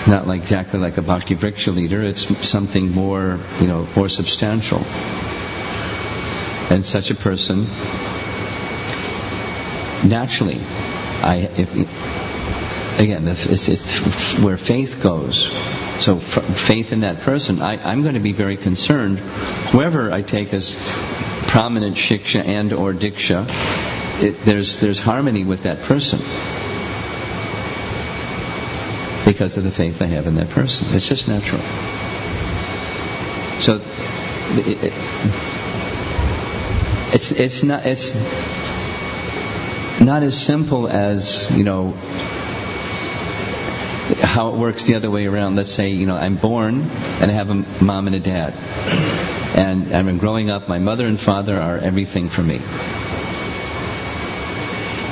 [0.09, 4.83] Not like exactly like a Bhakti Vriksha leader, it's something more, you know, more substantial.
[6.71, 7.67] And such a person,
[10.09, 10.59] naturally,
[11.23, 12.32] I, if,
[12.99, 15.51] again, it's, it's where faith goes.
[16.03, 19.19] So faith in that person, I, I'm going to be very concerned.
[19.19, 20.77] Whoever I take as
[21.47, 23.47] prominent shiksha and or diksha,
[24.23, 26.19] it, there's there's harmony with that person
[29.25, 30.89] because of the faith I have in that person.
[30.91, 31.61] It's just natural.
[33.61, 33.77] So
[34.57, 34.93] it, it,
[37.15, 38.13] it's it's not it's
[40.01, 41.95] not as simple as you know
[44.21, 45.57] how it works the other way around.
[45.57, 46.83] Let's say, you know, I'm born
[47.21, 48.55] and I have a mom and a dad.
[49.57, 52.61] And I'm growing up, my mother and father are everything for me.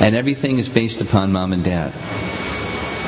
[0.05, 1.93] And everything is based upon mom and dad.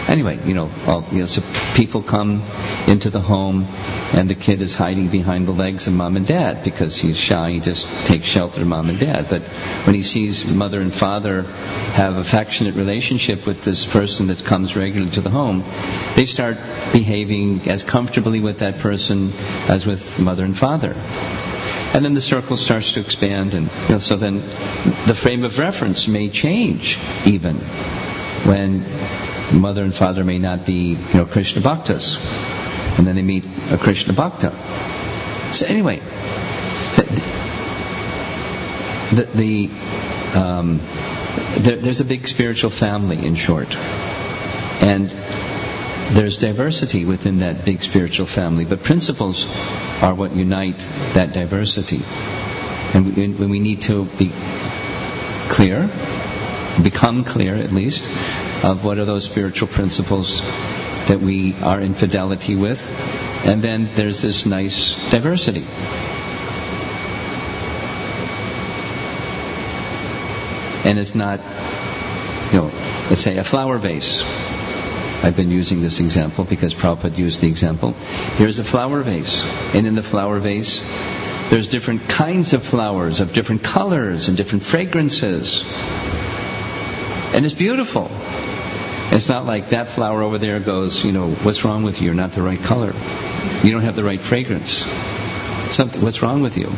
[0.08, 1.42] Anyway, you know, all, you know, so
[1.76, 2.44] people come
[2.88, 3.66] into the home
[4.14, 7.52] and the kid is hiding behind the legs of mom and dad because he's shy,
[7.52, 9.28] he just takes shelter of mom and dad.
[9.30, 9.44] But
[9.86, 11.44] when he sees mother and father
[11.94, 15.64] have affectionate relationship with this person that comes regularly to the home,
[16.16, 16.58] they start
[16.92, 19.32] behaving as comfortably with that person
[19.70, 20.96] as with mother and father.
[21.94, 24.42] And then the circle starts to expand and you know, so then
[25.06, 27.56] the frame of reference may change even
[28.46, 28.84] when
[29.54, 32.18] mother and father may not be, you know, Krishna bhaktas.
[32.98, 34.52] And then they meet a Krishna bhakta.
[35.54, 36.00] So anyway,
[39.14, 39.70] the, the
[40.36, 40.80] um,
[41.58, 43.76] there, there's a big spiritual family, in short,
[44.82, 45.10] and
[46.12, 49.46] there's diversity within that big spiritual family, but principles
[50.04, 50.78] are what unite
[51.14, 52.02] that diversity.
[52.94, 54.32] And we, and we need to be
[55.50, 55.90] clear,
[56.82, 58.04] become clear at least,
[58.64, 60.42] of what are those spiritual principles
[61.08, 62.82] that we are in fidelity with.
[63.46, 65.66] And then there's this nice diversity.
[70.90, 71.40] And it's not,
[72.52, 72.72] you know,
[73.10, 74.24] let's say a flower vase.
[75.24, 77.92] I've been using this example because Prabhupada used the example.
[78.38, 79.44] Here's a flower vase.
[79.74, 80.84] And in the flower vase,
[81.50, 85.64] there's different kinds of flowers of different colors and different fragrances.
[87.34, 88.12] And it's beautiful.
[89.12, 92.08] It's not like that flower over there goes, you know, what's wrong with you?
[92.08, 92.94] You're not the right color.
[93.64, 94.86] You don't have the right fragrance.
[95.74, 96.70] Something, what's wrong with you?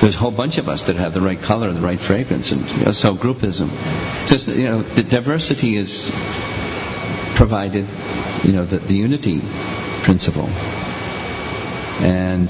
[0.00, 2.68] There's a whole bunch of us that have the right color, the right fragrance, and
[2.70, 3.68] you know, so groupism.
[4.22, 6.04] It's, you know, the diversity is
[7.34, 7.86] provided,
[8.42, 9.42] you know, the, the unity
[10.02, 10.48] principle.
[12.02, 12.48] And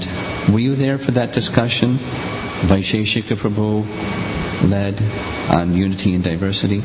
[0.51, 1.97] were you there for that discussion?
[1.97, 3.83] Vaisheshika Prabhu
[4.63, 5.01] led
[5.49, 6.81] on unity and diversity.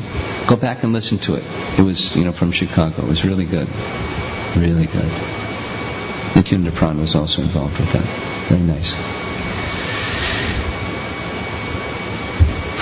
[0.47, 1.43] Go back and listen to it.
[1.77, 3.03] It was, you know, from Chicago.
[3.03, 3.67] It was really good.
[4.55, 5.11] Really good.
[6.35, 8.03] Nityananda Pran was also involved with that.
[8.49, 8.93] Very nice.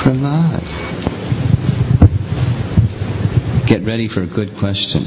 [0.02, 0.64] Prahlad.
[3.68, 5.04] Get ready for a good question.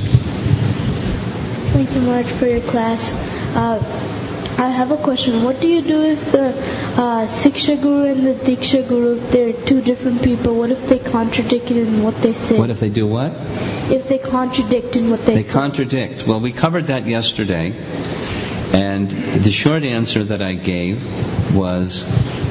[1.71, 3.13] Thank you, Maharaj, for your class.
[3.55, 3.79] Uh,
[4.59, 5.45] I have a question.
[5.45, 9.53] What do you do if the uh, Siksha Guru and the Diksha Guru, if they're
[9.53, 12.59] two different people, what if they contradict in what they say?
[12.59, 13.33] What if they do what?
[13.91, 15.49] if they contradict in what they, They say?
[15.49, 16.27] They contradict.
[16.27, 17.73] Well, we covered that yesterday.
[18.73, 22.07] And the short answer that I gave was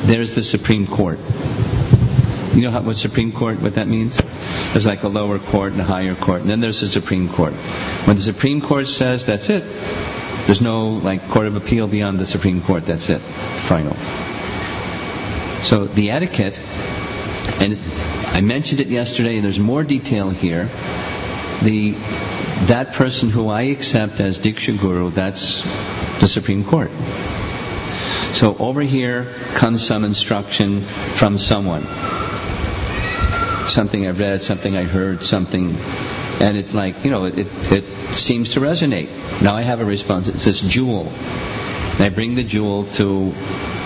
[0.05, 1.19] there's the Supreme Court.
[2.53, 4.19] You know how, what Supreme Court, what that means?
[4.73, 7.53] There's like a lower court and a higher court, and then there's the Supreme Court.
[8.05, 9.63] When the Supreme Court says that's it,
[10.47, 12.85] there's no like court of appeal beyond the Supreme Court.
[12.85, 13.93] That's it, final.
[15.63, 16.57] So the etiquette,
[17.59, 17.77] and
[18.27, 20.69] I mentioned it yesterday, and there's more detail here.
[21.61, 21.91] The
[22.67, 25.61] that person who I accept as Diksha Guru, that's
[26.21, 26.91] the Supreme Court.
[28.33, 29.25] So over here
[29.55, 31.83] comes some instruction from someone.
[33.67, 35.75] Something I read, something I heard, something,
[36.39, 37.85] and it's like, you know, it, it
[38.15, 39.09] seems to resonate.
[39.41, 40.27] Now I have a response.
[40.27, 41.11] It's this jewel.
[41.97, 43.31] And I bring the jewel to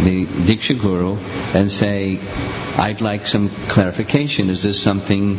[0.03, 1.15] the Diksha Guru
[1.53, 2.19] and say,
[2.77, 4.49] I'd like some clarification.
[4.49, 5.35] Is this something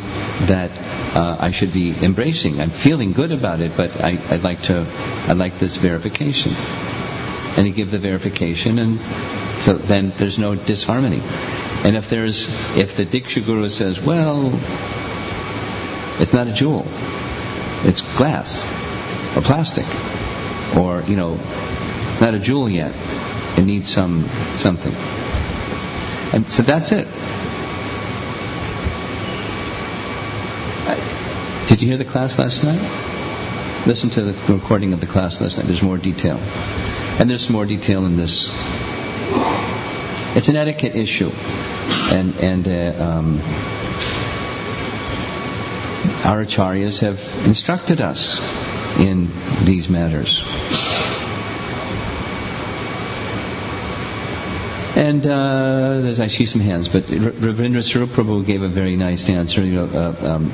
[0.46, 0.70] that
[1.14, 2.62] uh, I should be embracing?
[2.62, 4.86] I'm feeling good about it, but I, I'd like to,
[5.28, 6.52] I'd like this verification.
[7.58, 8.98] And you give the verification, and
[9.60, 11.20] so then there's no disharmony.
[11.84, 14.50] And if there's, if the Diksha Guru says, well,
[16.20, 16.84] it's not a jewel,
[17.84, 18.64] it's glass
[19.36, 19.86] or plastic,
[20.76, 21.38] or you know,
[22.20, 22.94] not a jewel yet,
[23.56, 24.24] it needs some
[24.56, 24.94] something.
[26.34, 27.06] And so that's it.
[31.68, 32.80] Did you hear the class last night?
[33.86, 35.66] Listen to the recording of the class last night.
[35.66, 36.38] There's more detail.
[37.18, 38.50] And there's more detail in this.
[40.36, 41.30] It's an etiquette issue.
[42.10, 43.40] And, and uh, um,
[46.24, 48.38] our acharyas have instructed us
[49.00, 49.28] in
[49.64, 50.42] these matters.
[54.94, 59.64] And uh, there's I see some hands, but Ravindra Prabhu gave a very nice answer.
[59.64, 60.50] You know, uh, um,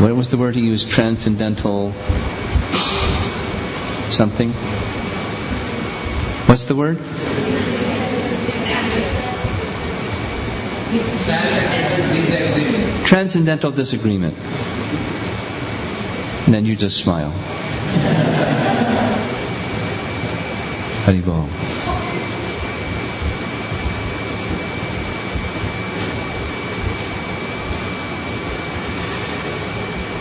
[0.00, 0.88] what was the word he used?
[0.88, 1.92] Transcendental
[4.10, 4.50] something.
[6.46, 6.98] What's the word?
[13.06, 14.34] Transcendental disagreement.
[16.46, 17.32] And then you just smile.
[21.04, 21.48] Haribol.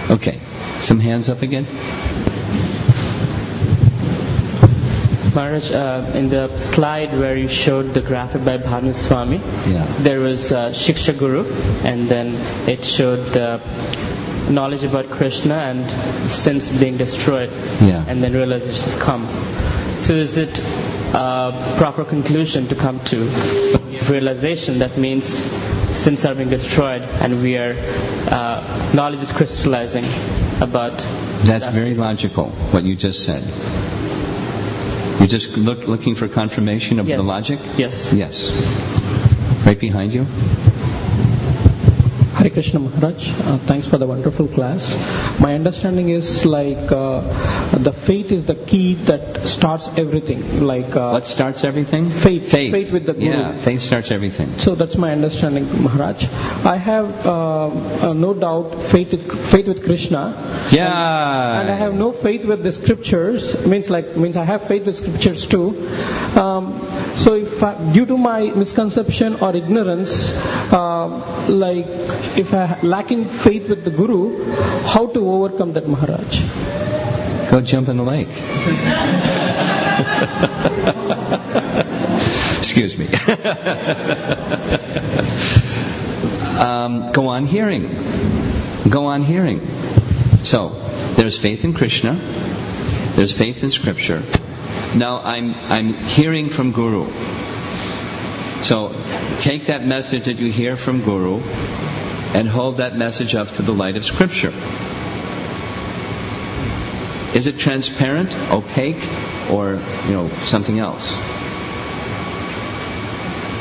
[0.10, 0.38] Okay.
[0.80, 1.66] Some hands up again.
[5.34, 9.86] Maharaj, uh, in the slide where you showed the graphic by Bhanu Swami, Yeah.
[10.00, 11.46] there was uh, Shiksha Guru,
[11.84, 12.36] and then
[12.68, 13.60] it showed the
[14.50, 17.50] knowledge about Krishna and sins being destroyed,
[17.82, 18.04] Yeah.
[18.08, 19.28] and then realizations come.
[20.02, 20.60] So is it
[21.14, 23.18] a proper conclusion to come to
[24.10, 25.26] realization that means
[25.96, 27.74] sins are being destroyed and we are
[28.28, 30.04] uh, knowledge is crystallizing
[30.60, 30.98] about
[31.44, 31.74] That's that.
[31.74, 33.44] very logical, what you just said.
[35.20, 37.18] You're just look, looking for confirmation of Yes.
[37.18, 37.60] the logic?
[37.78, 38.12] Yes.
[38.12, 38.50] Yes.
[39.66, 40.26] Right behind you?
[42.44, 44.94] Hare Krishna Maharaj, uh, thanks for the wonderful class.
[45.40, 47.22] My understanding is like uh,
[47.78, 50.62] the faith is the key that starts everything.
[50.62, 52.10] Like uh, What starts everything?
[52.10, 52.52] Faith.
[52.52, 52.74] Faith.
[52.74, 53.28] Faith with the Guru.
[53.28, 54.60] Yeah, faith starts everything.
[54.60, 56.26] So that's my understanding, Maharaj.
[56.66, 60.68] I have uh, uh, no doubt faith with, faith with Krishna.
[60.70, 61.62] Yeah.
[61.62, 63.66] And I have no faith with the scriptures.
[63.66, 65.88] Means like means I have faith with scriptures too.
[66.36, 66.74] Um,
[67.18, 70.30] so if I, due to my misconception or ignorance,
[70.72, 71.08] uh,
[71.48, 71.86] like
[72.38, 74.52] if I lacking faith with the Guru,
[74.86, 76.42] how to overcome that, Maharaj?
[77.52, 78.30] Go jump in the lake.
[82.58, 83.08] Excuse me.
[86.58, 87.90] um, go on hearing.
[88.90, 89.62] Go on hearing.
[90.44, 90.70] So,
[91.16, 92.16] there's faith in Krishna.
[93.16, 94.24] There's faith in Scripture.
[94.96, 97.10] Now I'm, I'm hearing from Guru.
[98.64, 98.96] So,
[99.40, 101.42] take that message that you hear from Guru
[102.34, 104.54] and hold that message up to the light of Scripture.
[107.36, 109.04] Is it transparent, opaque,
[109.52, 111.16] or you know something else?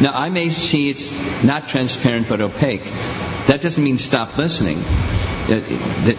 [0.02, 1.12] Now I may see it's
[1.44, 2.82] not transparent but opaque.
[3.46, 4.78] That doesn't mean stop listening.
[5.48, 5.62] That,
[6.04, 6.16] that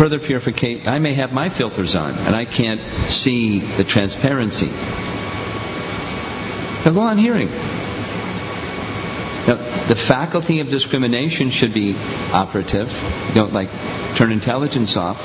[0.00, 0.88] further purification.
[0.88, 4.68] I may have my filters on and I can't see the transparency.
[6.82, 7.48] So go on hearing.
[9.46, 9.56] Now,
[9.88, 11.96] the faculty of discrimination should be
[12.32, 12.88] operative.
[13.34, 13.68] Don't like
[14.14, 15.18] turn intelligence off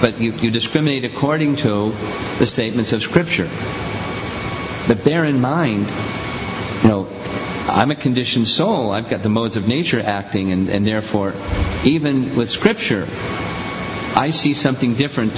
[0.00, 1.92] but you, you discriminate according to
[2.38, 3.48] the statements of Scripture.
[4.88, 5.92] But bear in mind,
[6.82, 7.04] you know,
[7.68, 8.90] I'm a conditioned soul.
[8.90, 11.34] I've got the modes of nature acting, and, and therefore,
[11.84, 13.06] even with Scripture,
[14.14, 15.34] I see something different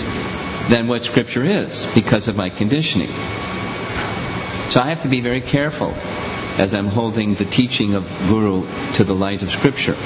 [0.68, 3.10] than what Scripture is because of my conditioning.
[4.70, 5.92] So I have to be very careful
[6.58, 9.96] as I'm holding the teaching of Guru to the light of Scripture.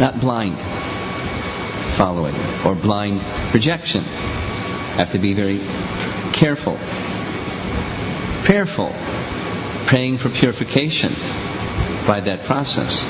[0.00, 0.58] Not blind
[1.96, 2.34] following
[2.64, 3.20] or blind
[3.50, 4.02] projection.
[4.96, 5.60] Have to be very
[6.32, 6.78] careful,
[8.44, 8.92] prayerful,
[9.90, 11.10] praying for purification
[12.06, 13.02] by that process.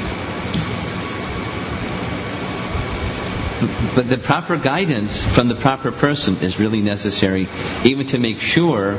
[3.94, 7.48] But the proper guidance from the proper person is really necessary,
[7.84, 8.96] even to make sure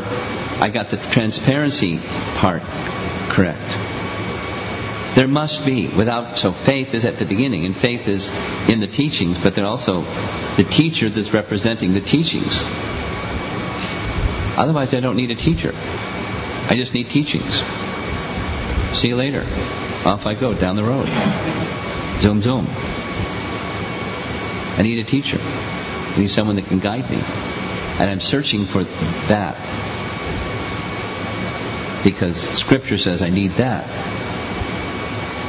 [0.60, 2.00] I got the transparency
[2.36, 2.62] part
[3.30, 3.66] correct.
[5.16, 5.88] There must be.
[5.88, 8.30] Without so faith is at the beginning, and faith is
[8.70, 10.02] in the teachings, but they're also
[10.56, 12.62] the teacher that's representing the teachings.
[14.56, 15.74] Otherwise, I don't need a teacher.
[16.72, 17.62] I just need teachings.
[18.98, 19.42] See you later.
[20.06, 21.06] Off I go down the road.
[22.22, 22.66] Zoom, zoom.
[24.78, 25.38] I need a teacher.
[25.42, 27.18] I need someone that can guide me.
[28.00, 28.86] And I'm searching for
[29.28, 29.58] that.
[32.06, 33.86] Because Scripture says I need that.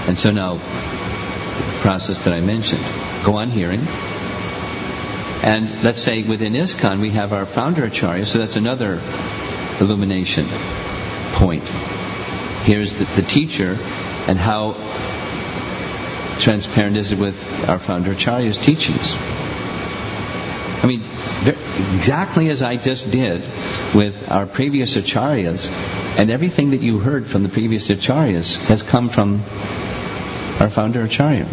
[0.08, 2.82] And so now, the process that I mentioned,
[3.24, 3.82] go on hearing.
[5.44, 9.00] And let's say within ISKCON we have our founder Acharya, so that's another
[9.80, 10.48] illumination
[11.32, 11.64] point.
[12.64, 13.76] Here's the, the teacher,
[14.28, 14.74] and how
[16.38, 19.14] transparent is it with our founder Acharya's teachings.
[20.82, 21.02] I mean,
[21.94, 23.40] exactly as I just did
[23.94, 25.70] with our previous acharyas,
[26.18, 29.42] and everything that you heard from the previous acharyas has come from
[30.60, 31.46] our founder Acharya.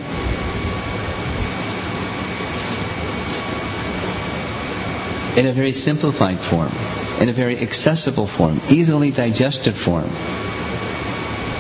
[5.38, 6.72] In a very simplified form,
[7.20, 10.10] in a very accessible form, easily digested form.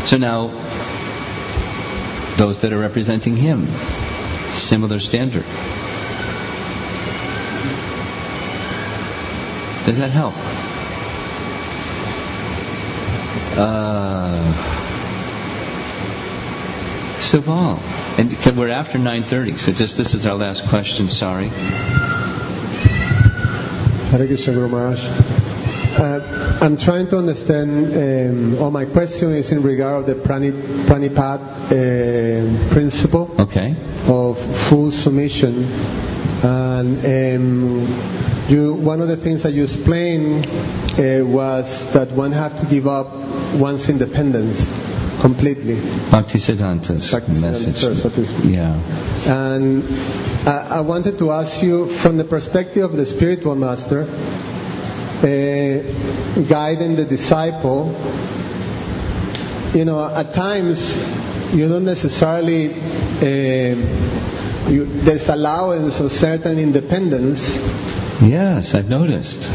[0.06, 0.48] So now,
[2.38, 3.65] those that are representing him,
[4.48, 5.44] similar standard.
[9.86, 10.34] Does that help?
[13.57, 14.19] Uh,
[17.19, 17.80] Suval.
[18.18, 21.49] And we're after 9.30, so just this is our last question, sorry.
[24.10, 25.39] Hare Krishna Guru Maharaj.
[26.00, 30.52] Uh, I'm trying to understand, um, or my question is in regard of the prani,
[30.88, 33.76] pranipat uh, principle Okay.
[34.08, 34.38] of
[34.70, 35.66] full submission.
[36.42, 37.88] And um,
[38.48, 42.88] you, one of the things that you explained uh, was that one have to give
[42.88, 43.14] up
[43.56, 44.72] one's independence
[45.20, 45.76] completely.
[45.76, 48.46] Bhaktisiddhanta's Bhaktisiddhanta message.
[48.46, 48.80] Yeah.
[49.26, 49.84] And
[50.48, 54.06] I, I wanted to ask you, from the perspective of the spiritual master,
[55.20, 57.96] uh, guiding the disciple,
[59.74, 60.98] you know, at times
[61.54, 63.76] you don't necessarily, uh,
[64.70, 67.58] you, there's allowance of certain independence,
[68.22, 69.44] Yes, I've noticed.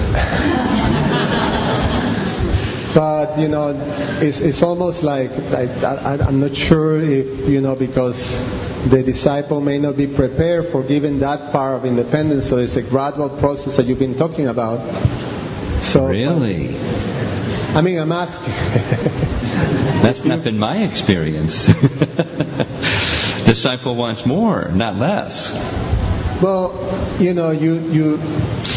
[2.94, 3.78] but you know,
[4.22, 8.40] it's, it's almost like I, I, I'm not sure if you know because
[8.88, 12.48] the disciple may not be prepared for giving that part of independence.
[12.48, 14.80] So it's a gradual process that you've been talking about.
[15.84, 16.76] So Really?
[17.74, 18.52] I mean, I'm asking.
[20.02, 21.66] That's not been my experience.
[23.44, 25.52] Disciple wants more, not less.
[26.42, 26.72] Well,
[27.20, 28.20] you know, you you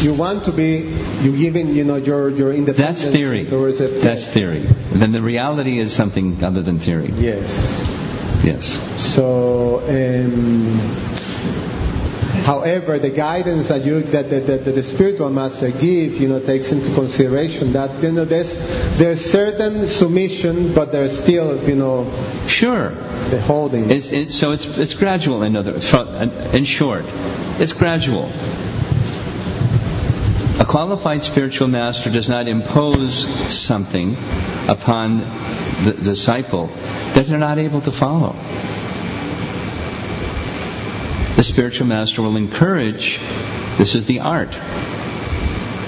[0.00, 3.02] you want to be you giving you know your your independence.
[3.02, 3.44] That's theory.
[3.44, 4.66] That's theory.
[4.92, 7.10] Then the reality is something other than theory.
[7.16, 7.98] yes.
[8.44, 8.78] Yes.
[8.96, 10.78] So, um,
[12.48, 16.72] however, the guidance that you that the, that the spiritual master give, you know, takes
[16.72, 18.56] into consideration that you know there's
[18.96, 22.08] there's certain submission, but there's still you know
[22.46, 22.90] Sure.
[23.28, 23.90] the holding.
[23.90, 25.74] It's, it, so it's, it's gradual, in, other,
[26.56, 27.04] in short.
[27.60, 28.30] It's gradual.
[30.58, 34.16] A qualified spiritual master does not impose something
[34.68, 35.18] upon
[35.84, 36.66] the disciple
[37.14, 38.34] that they're not able to follow.
[41.38, 43.20] The spiritual master will encourage,
[43.76, 44.58] this is the art,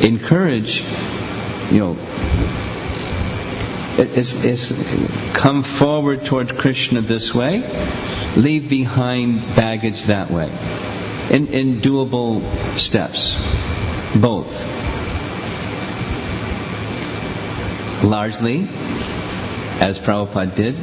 [0.01, 0.85] encourage,
[1.73, 1.97] you know,
[5.35, 7.65] come forward toward Krishna this way,
[8.37, 10.49] leave behind baggage that way.
[11.33, 12.43] In, in doable
[12.79, 13.35] steps.
[14.15, 14.55] Both.
[18.05, 18.69] Largely,
[19.81, 20.77] as Prabhupada did,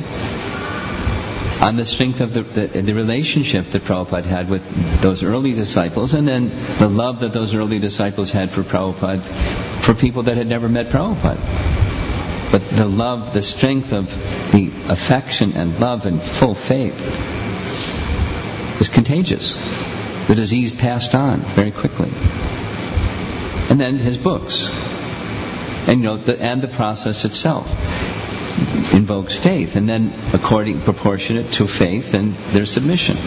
[1.61, 6.13] on the strength of the, the, the relationship that Prabhupada had with those early disciples,
[6.13, 9.21] and then the love that those early disciples had for Prabhupada,
[9.81, 11.41] for people that had never met Prabhupada.
[12.51, 14.07] But the love, the strength of
[14.51, 16.97] the affection and love and full faith
[18.79, 19.55] is contagious.
[20.27, 22.09] The disease passed on very quickly.
[23.69, 24.69] And then his books.
[25.87, 27.67] And you know, the, and the process itself
[28.93, 33.17] invokes faith, and then according proportionate to faith and their submission.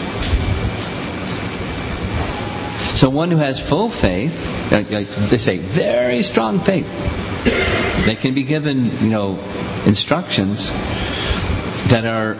[2.95, 6.85] So one who has full faith, they say, very strong faith,
[8.05, 9.39] they can be given, you know,
[9.85, 10.69] instructions
[11.89, 12.37] that are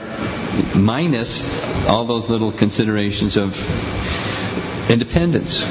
[0.76, 1.46] minus
[1.88, 3.56] all those little considerations of
[4.90, 5.64] independence.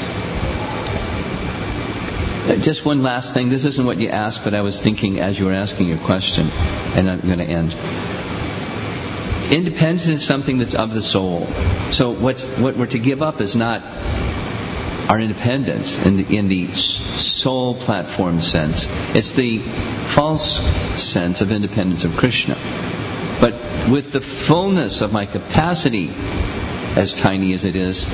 [2.59, 3.49] Just one last thing.
[3.49, 6.49] This isn't what you asked, but I was thinking as you were asking your question,
[6.97, 7.73] and I'm going to end.
[9.53, 11.47] Independence is something that's of the soul.
[11.93, 13.83] So what's what we're to give up is not
[15.09, 18.87] our independence in the in the soul platform sense.
[19.15, 20.61] It's the false
[21.01, 22.57] sense of independence of Krishna.
[23.41, 23.55] But
[23.89, 26.11] with the fullness of my capacity,
[26.97, 28.05] as tiny as it is,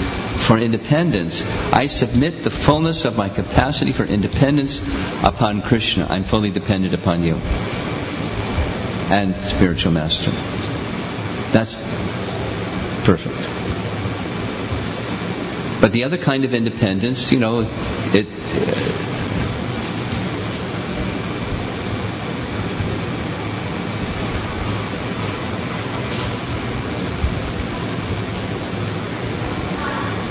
[0.47, 4.81] for independence, I submit the fullness of my capacity for independence
[5.25, 6.07] upon Krishna.
[6.09, 7.35] I'm fully dependent upon you.
[9.09, 10.31] And spiritual master.
[11.53, 11.81] That's
[13.05, 13.37] perfect.
[15.81, 17.61] But the other kind of independence, you know,
[18.13, 18.27] it.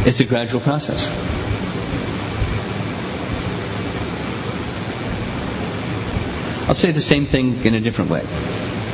[0.06, 1.08] It's a gradual process.
[6.68, 8.24] I'll say the same thing in a different way.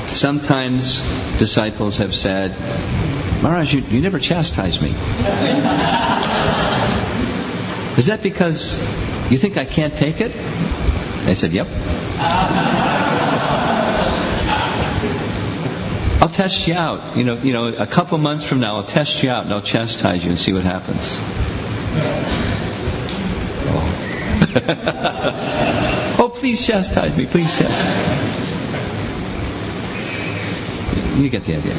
[0.07, 1.01] Sometimes
[1.37, 2.51] disciples have said,
[3.41, 4.89] Maharaj, you, you never chastise me.
[7.97, 8.77] Is that because
[9.31, 10.31] you think I can't take it?
[11.25, 11.67] I said, Yep.
[16.31, 17.15] Test you out.
[17.17, 19.61] You know, you know, a couple months from now, I'll test you out and I'll
[19.61, 21.17] chastise you and see what happens.
[26.19, 27.25] oh, please chastise me.
[27.25, 28.37] Please chastise
[31.17, 31.23] me.
[31.23, 31.75] You get the idea.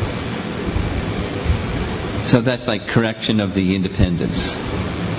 [2.26, 4.54] So that's like correction of the independence,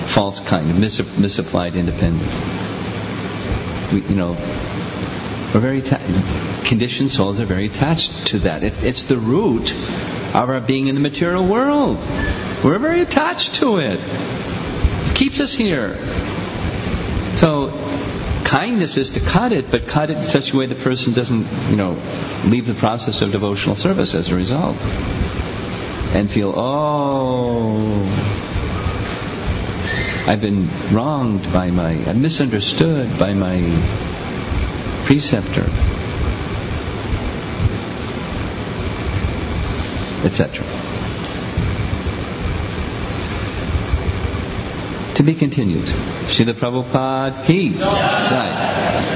[0.06, 2.32] false kind of mis- misapplied independence.
[3.92, 4.32] We, you know,
[5.54, 6.00] we're very ta-
[6.66, 8.64] conditioned souls are very attached to that.
[8.64, 11.98] It, it's the root of our being in the material world.
[12.64, 14.00] We're very attached to it.
[14.00, 15.98] It keeps us here.
[17.36, 17.72] So
[18.46, 21.48] kindness is to cut it, but cut it in such a way the person doesn't,
[21.70, 21.98] you know,
[22.46, 24.78] leave the process of devotional service as a result.
[26.16, 28.04] And feel, oh,
[30.28, 33.58] I've been wronged by my, I'm misunderstood by my
[35.06, 35.66] preceptor,
[40.24, 40.64] etc.
[45.16, 45.86] To be continued.
[46.26, 47.74] Srila Prabhupada ki.
[47.78, 49.13] Jai.